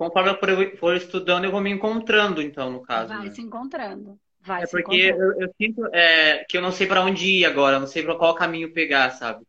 [0.00, 3.12] conforme eu for estudando, eu vou me encontrando, então, no caso.
[3.12, 3.30] Vai né?
[3.32, 4.18] se encontrando.
[4.40, 7.78] Vai é porque eu, eu, sinto é, que eu não sei para onde ir agora,
[7.78, 9.44] não sei para qual caminho pegar, sabe?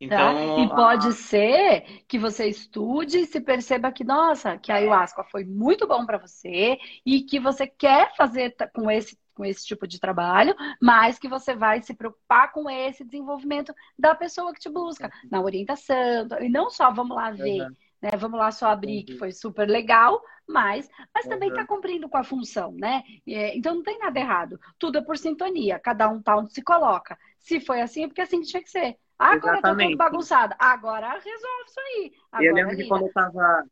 [0.00, 0.62] Então, tá?
[0.62, 1.12] E pode a...
[1.12, 6.04] ser que você estude e se perceba que, nossa, que a ayahuasca foi muito bom
[6.04, 11.16] para você e que você quer fazer com esse, com esse tipo de trabalho, mas
[11.16, 16.26] que você vai se preocupar com esse desenvolvimento da pessoa que te busca, na orientação,
[16.40, 17.62] e não só vamos lá ver.
[17.62, 18.10] Uhum né?
[18.18, 22.24] Vamos lá só abrir, que foi super legal, mas, mas também está cumprindo com a
[22.24, 23.02] função, né?
[23.26, 24.58] É, então não tem nada errado.
[24.78, 27.16] Tudo é por sintonia, cada um tá onde se coloca.
[27.38, 28.96] Se foi assim, é porque assim que tinha que ser.
[29.16, 29.92] Agora Exatamente.
[29.92, 30.54] eu tô todo bagunçado.
[30.58, 32.12] Agora resolve isso aí.
[32.32, 33.64] Agora, eu lembro que quando eu tava.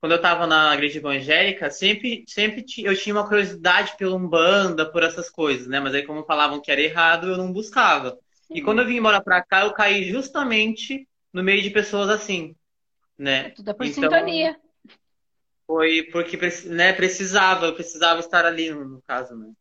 [0.00, 5.04] Quando eu estava na igreja evangélica, sempre, sempre eu tinha uma curiosidade pela Umbanda, por
[5.04, 5.78] essas coisas, né?
[5.78, 8.18] Mas aí, como falavam que era errado, eu não buscava.
[8.48, 8.54] Sim.
[8.56, 12.56] E quando eu vim embora para cá, eu caí justamente no meio de pessoas assim
[13.18, 13.46] né?
[13.46, 14.58] É tudo é por então, sintonia.
[15.66, 19.52] Foi porque né, precisava, eu precisava estar ali, no caso, né?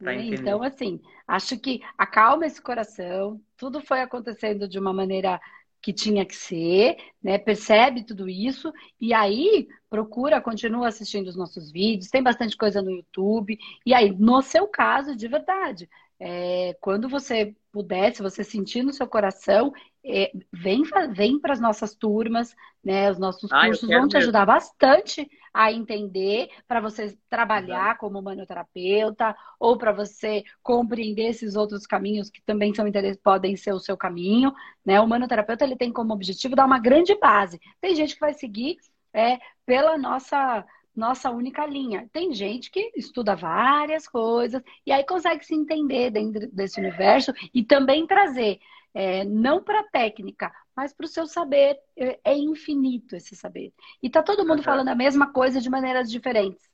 [0.00, 5.40] Então, assim, acho que acalma esse coração, tudo foi acontecendo de uma maneira
[5.80, 7.38] que tinha que ser, né?
[7.38, 12.90] Percebe tudo isso e aí procura, continua assistindo os nossos vídeos, tem bastante coisa no
[12.90, 13.58] YouTube.
[13.84, 15.88] E aí, no seu caso, de verdade,
[16.20, 19.72] é, quando você puder, se você sentir no seu coração,
[20.04, 23.10] é, vem, vem para as nossas turmas, né?
[23.10, 29.36] Os nossos ah, cursos vão te ajudar bastante a entender, para você trabalhar como manoterapeuta,
[29.58, 32.84] ou para você compreender esses outros caminhos que também são
[33.22, 34.52] podem ser o seu caminho,
[34.84, 35.00] né?
[35.00, 37.60] O manoterapeuta ele tem como objetivo dar uma grande base.
[37.80, 38.76] Tem gente que vai seguir
[39.12, 42.08] é, pela nossa nossa única linha.
[42.12, 47.64] Tem gente que estuda várias coisas e aí consegue se entender dentro desse universo e
[47.64, 48.60] também trazer
[48.94, 51.78] é, não para a técnica, mas para o seu saber.
[51.96, 53.72] É, é infinito esse saber.
[54.02, 54.64] E tá todo mundo uhum.
[54.64, 56.68] falando a mesma coisa de maneiras diferentes.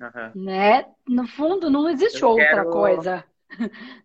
[0.00, 0.44] Uhum.
[0.44, 0.86] Né?
[1.06, 2.70] No fundo, não existe eu outra quero...
[2.70, 3.24] coisa.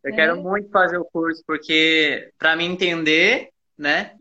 [0.03, 0.15] Eu é.
[0.15, 4.17] quero muito fazer o curso, porque para me entender, né?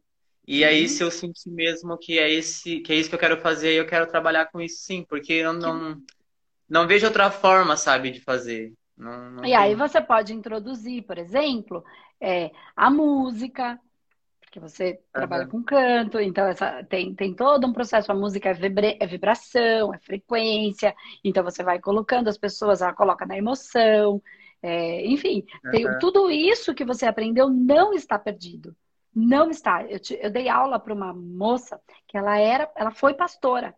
[0.52, 3.40] E aí, se eu sentir mesmo que é, esse, que é isso que eu quero
[3.40, 6.02] fazer, eu quero trabalhar com isso sim, porque eu não,
[6.68, 8.72] não vejo outra forma, sabe, de fazer.
[8.96, 9.54] Não, não e tem...
[9.54, 11.84] aí você pode introduzir, por exemplo,
[12.20, 13.78] é, a música,
[14.40, 14.98] porque você uhum.
[15.12, 18.10] trabalha com canto, então essa, tem, tem todo um processo.
[18.10, 20.92] A música é, vibra, é vibração, é frequência,
[21.22, 24.20] então você vai colocando as pessoas, ela coloca na emoção,
[24.60, 25.70] é, enfim, uhum.
[25.70, 28.74] tem, tudo isso que você aprendeu não está perdido.
[29.14, 29.84] Não está.
[29.84, 33.74] Eu, te, eu dei aula para uma moça que ela era, ela foi pastora.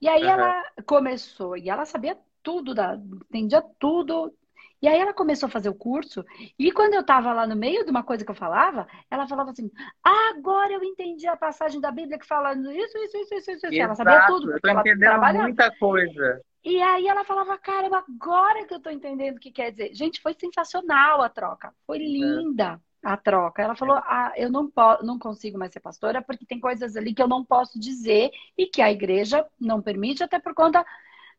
[0.00, 0.30] E aí uhum.
[0.30, 4.32] ela começou, e ela sabia tudo, da, entendia tudo.
[4.80, 6.24] E aí ela começou a fazer o curso,
[6.58, 9.50] e quando eu estava lá no meio de uma coisa que eu falava, ela falava
[9.50, 9.70] assim:
[10.02, 13.66] agora eu entendi a passagem da Bíblia que fala isso, isso, isso, isso, isso.
[13.72, 14.52] Ela sabia tudo.
[14.52, 16.40] Eu tô entendendo muita coisa.
[16.62, 19.94] E aí ela falava, cara, agora que eu tô entendendo o que quer dizer.
[19.94, 21.74] Gente, foi sensacional a troca.
[21.86, 23.62] Foi linda a troca.
[23.62, 27.22] Ela falou: ah, eu não, não consigo mais ser pastora porque tem coisas ali que
[27.22, 30.84] eu não posso dizer e que a igreja não permite, até por conta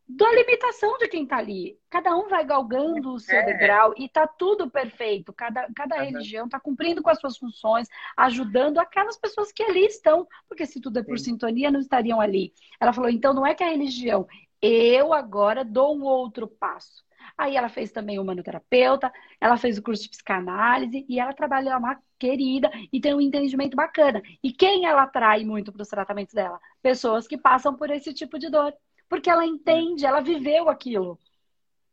[0.07, 1.79] da limitação de quem está ali.
[1.89, 3.43] Cada um vai galgando o seu é.
[3.43, 5.33] degrau e tá tudo perfeito.
[5.33, 6.03] Cada, cada uhum.
[6.03, 10.79] religião está cumprindo com as suas funções, ajudando aquelas pessoas que ali estão, porque se
[10.79, 11.31] tudo é por Sim.
[11.31, 12.53] sintonia, não estariam ali.
[12.79, 14.27] Ela falou: então não é que a religião,
[14.61, 17.04] eu agora dou um outro passo.
[17.37, 19.11] Aí ela fez também o manoterapeuta,
[19.41, 23.19] ela fez o curso de psicanálise e ela trabalha é uma querida e tem um
[23.21, 24.21] entendimento bacana.
[24.41, 26.59] E quem ela atrai muito para os tratamentos dela?
[26.81, 28.73] Pessoas que passam por esse tipo de dor.
[29.09, 31.19] Porque ela entende, ela viveu aquilo.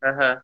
[0.03, 0.41] Uhum.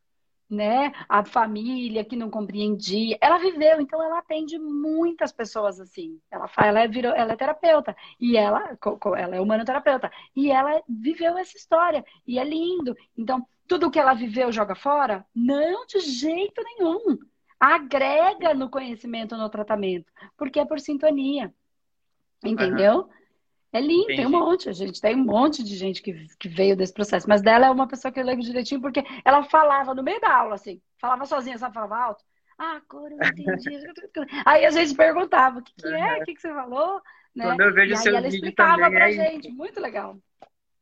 [0.50, 0.92] Né?
[1.08, 3.18] A família que não compreendia.
[3.22, 6.20] Ela viveu, então ela atende muitas pessoas assim.
[6.32, 8.76] Ela, ela, é, virou, ela é terapeuta e ela,
[9.16, 10.12] ela é humanoterapeuta.
[10.36, 12.04] E ela viveu essa história.
[12.26, 12.96] E é lindo.
[13.16, 15.24] Então, tudo que ela viveu joga fora?
[15.36, 17.20] Não, de jeito nenhum.
[17.60, 21.54] Agrega no conhecimento, no tratamento, porque é por sintonia.
[22.44, 23.02] Entendeu?
[23.02, 23.10] Uhum.
[23.72, 26.76] É lindo, tem um monte, a gente tem um monte de gente que, que veio
[26.76, 30.02] desse processo, mas dela é uma pessoa que eu lembro direitinho, porque ela falava no
[30.02, 32.24] meio da aula, assim, falava sozinha, sabe, falava alto.
[32.58, 33.80] Ah, agora eu entendi.
[34.46, 36.18] Aí a gente perguntava, o que, que é?
[36.18, 37.00] O que, que você falou?
[37.36, 37.46] Né?
[37.46, 39.14] Quando eu vejo e seu aí ela explicava também, pra aí...
[39.14, 40.18] gente, muito legal.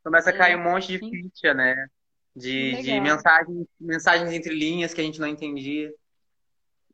[0.03, 1.88] Começa a cair é, um monte de ficha, né?
[2.35, 5.93] De, de mensagens, mensagens entre linhas que a gente não entendia.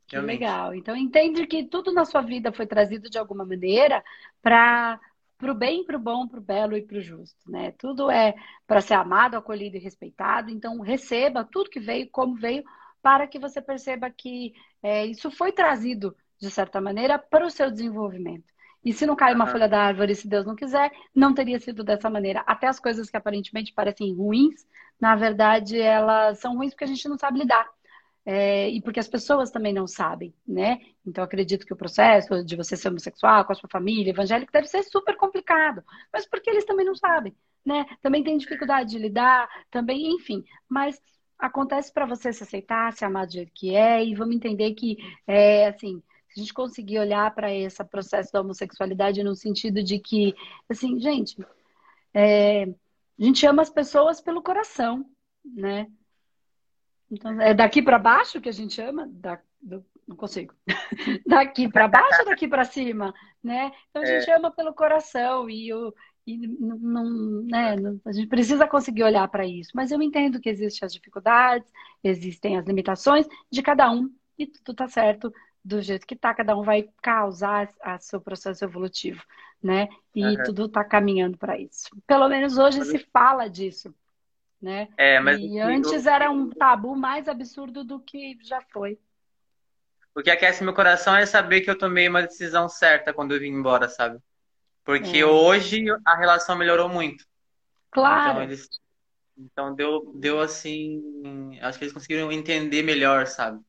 [0.08, 0.40] Que Realmente.
[0.40, 0.74] legal.
[0.74, 4.04] Então entende que tudo na sua vida foi trazido de alguma maneira
[4.42, 5.00] para
[5.52, 7.72] o bem, para o bom, para o belo e para o justo, né?
[7.78, 8.34] Tudo é
[8.66, 10.50] para ser amado, acolhido e respeitado.
[10.50, 12.64] Então receba tudo que veio, como veio,
[13.02, 17.70] para que você perceba que é, isso foi trazido de certa maneira para o seu
[17.70, 18.54] desenvolvimento.
[18.84, 21.84] E se não cai uma folha da árvore, se Deus não quiser, não teria sido
[21.84, 22.44] dessa maneira.
[22.46, 24.66] Até as coisas que aparentemente parecem ruins,
[25.00, 27.66] na verdade, elas são ruins porque a gente não sabe lidar.
[28.26, 30.80] É, e porque as pessoas também não sabem, né?
[31.06, 34.68] Então, acredito que o processo de você ser homossexual com a sua família evangélica deve
[34.68, 37.86] ser super complicado, mas porque eles também não sabem, né?
[38.02, 40.42] Também tem dificuldade de lidar, também, enfim.
[40.70, 41.02] Mas
[41.38, 44.98] acontece para você se aceitar, se amar do jeito que é, e vamos entender que,
[45.28, 50.00] é, assim, se a gente conseguir olhar para esse processo da homossexualidade no sentido de
[50.00, 50.34] que,
[50.70, 51.36] assim, gente,
[52.14, 55.06] é, a gente ama as pessoas pelo coração,
[55.46, 55.88] né?
[57.14, 59.08] Então, é daqui para baixo que a gente ama?
[59.12, 60.54] Da, do, não consigo.
[61.28, 63.14] daqui para baixo ou daqui para cima?
[63.44, 63.72] Né?
[63.90, 64.36] Então a gente é.
[64.36, 65.94] ama pelo coração e, o,
[66.26, 69.72] e não, né, não, a gente precisa conseguir olhar para isso.
[69.76, 71.72] Mas eu entendo que existem as dificuldades,
[72.04, 75.32] existem as limitações de cada um e tudo está certo
[75.64, 79.24] do jeito que tá, cada um vai causar a seu processo evolutivo,
[79.62, 79.88] né?
[80.14, 80.44] E uhum.
[80.44, 81.90] tudo está caminhando para isso.
[82.06, 83.94] Pelo menos hoje se fala disso,
[84.64, 84.88] né?
[84.98, 86.12] É, mas e antes eu...
[86.12, 88.98] era um tabu mais absurdo do que já foi.
[90.16, 93.40] O que aquece meu coração é saber que eu tomei uma decisão certa quando eu
[93.40, 94.20] vim embora, sabe?
[94.86, 95.26] Porque é.
[95.26, 97.26] hoje a relação melhorou muito.
[97.92, 98.32] Claro.
[98.32, 98.70] Então, eles...
[99.38, 101.60] então deu, deu assim.
[101.62, 103.60] Acho que eles conseguiram entender melhor, sabe?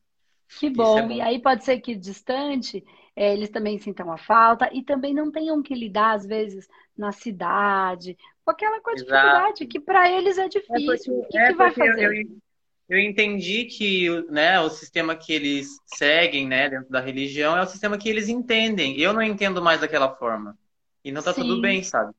[0.59, 0.99] Que bom.
[0.99, 1.11] É bom.
[1.12, 2.84] E aí pode ser que distante
[3.16, 7.12] é, eles também sintam a falta e também não tenham que lidar, às vezes, na
[7.12, 10.74] cidade, com aquela coisa de dificuldade que para eles é, é difícil.
[10.74, 12.05] É porque, o que, é que vai fazer?
[12.05, 17.62] Eu, eu, entendi que né, o sistema que eles seguem né, dentro da religião é
[17.62, 18.99] o sistema que eles entendem.
[18.99, 20.57] Eu não entendo mais daquela forma.
[21.05, 21.42] E não tá Sim.
[21.42, 22.12] tudo bem, sabe?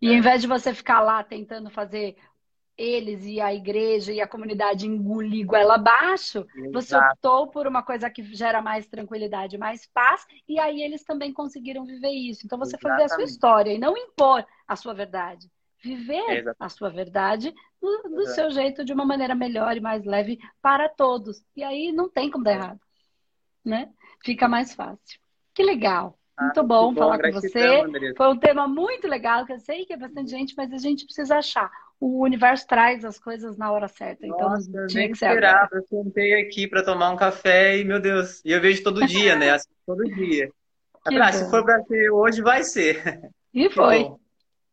[0.00, 2.16] E ao invés de você ficar lá tentando fazer
[2.80, 8.08] eles e a igreja e a comunidade engolir goela abaixo, você optou por uma coisa
[8.08, 12.46] que gera mais tranquilidade, mais paz, e aí eles também conseguiram viver isso.
[12.46, 12.96] Então você Exatamente.
[12.98, 15.50] foi ver a sua história e não impor a sua verdade.
[15.82, 20.38] Viver a sua verdade do, do seu jeito, de uma maneira melhor e mais leve
[20.62, 21.44] para todos.
[21.54, 22.80] E aí não tem como dar errado.
[23.62, 23.90] Né?
[24.24, 25.20] Fica mais fácil.
[25.54, 26.18] Que legal.
[26.36, 27.82] Ah, muito bom, bom falar com você.
[28.16, 31.04] Foi um tema muito legal, que eu sei que é bastante gente, mas a gente
[31.04, 31.70] precisa achar
[32.00, 34.26] o universo traz as coisas na hora certa.
[34.26, 35.68] Então, Nossa, eu nem esperava.
[35.72, 39.36] Eu sentei aqui para tomar um café e, meu Deus, e eu vejo todo dia,
[39.36, 39.50] né?
[39.50, 40.50] Assim, todo dia.
[41.02, 43.02] Ah, se for para ser hoje, vai ser.
[43.54, 44.06] E foi.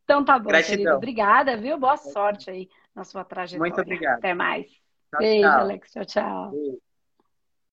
[0.04, 0.78] Então tá bom, Gratidão.
[0.78, 0.96] querido.
[0.96, 1.80] Obrigada, viu?
[1.80, 3.72] Boa sorte aí na sua trajetória.
[3.72, 4.20] Muito obrigado.
[4.20, 4.68] Até mais.
[5.10, 5.60] Tchau, Beijo, tchau.
[5.60, 5.92] Alex.
[5.92, 6.52] Tchau, tchau.
[6.52, 6.87] Beijo.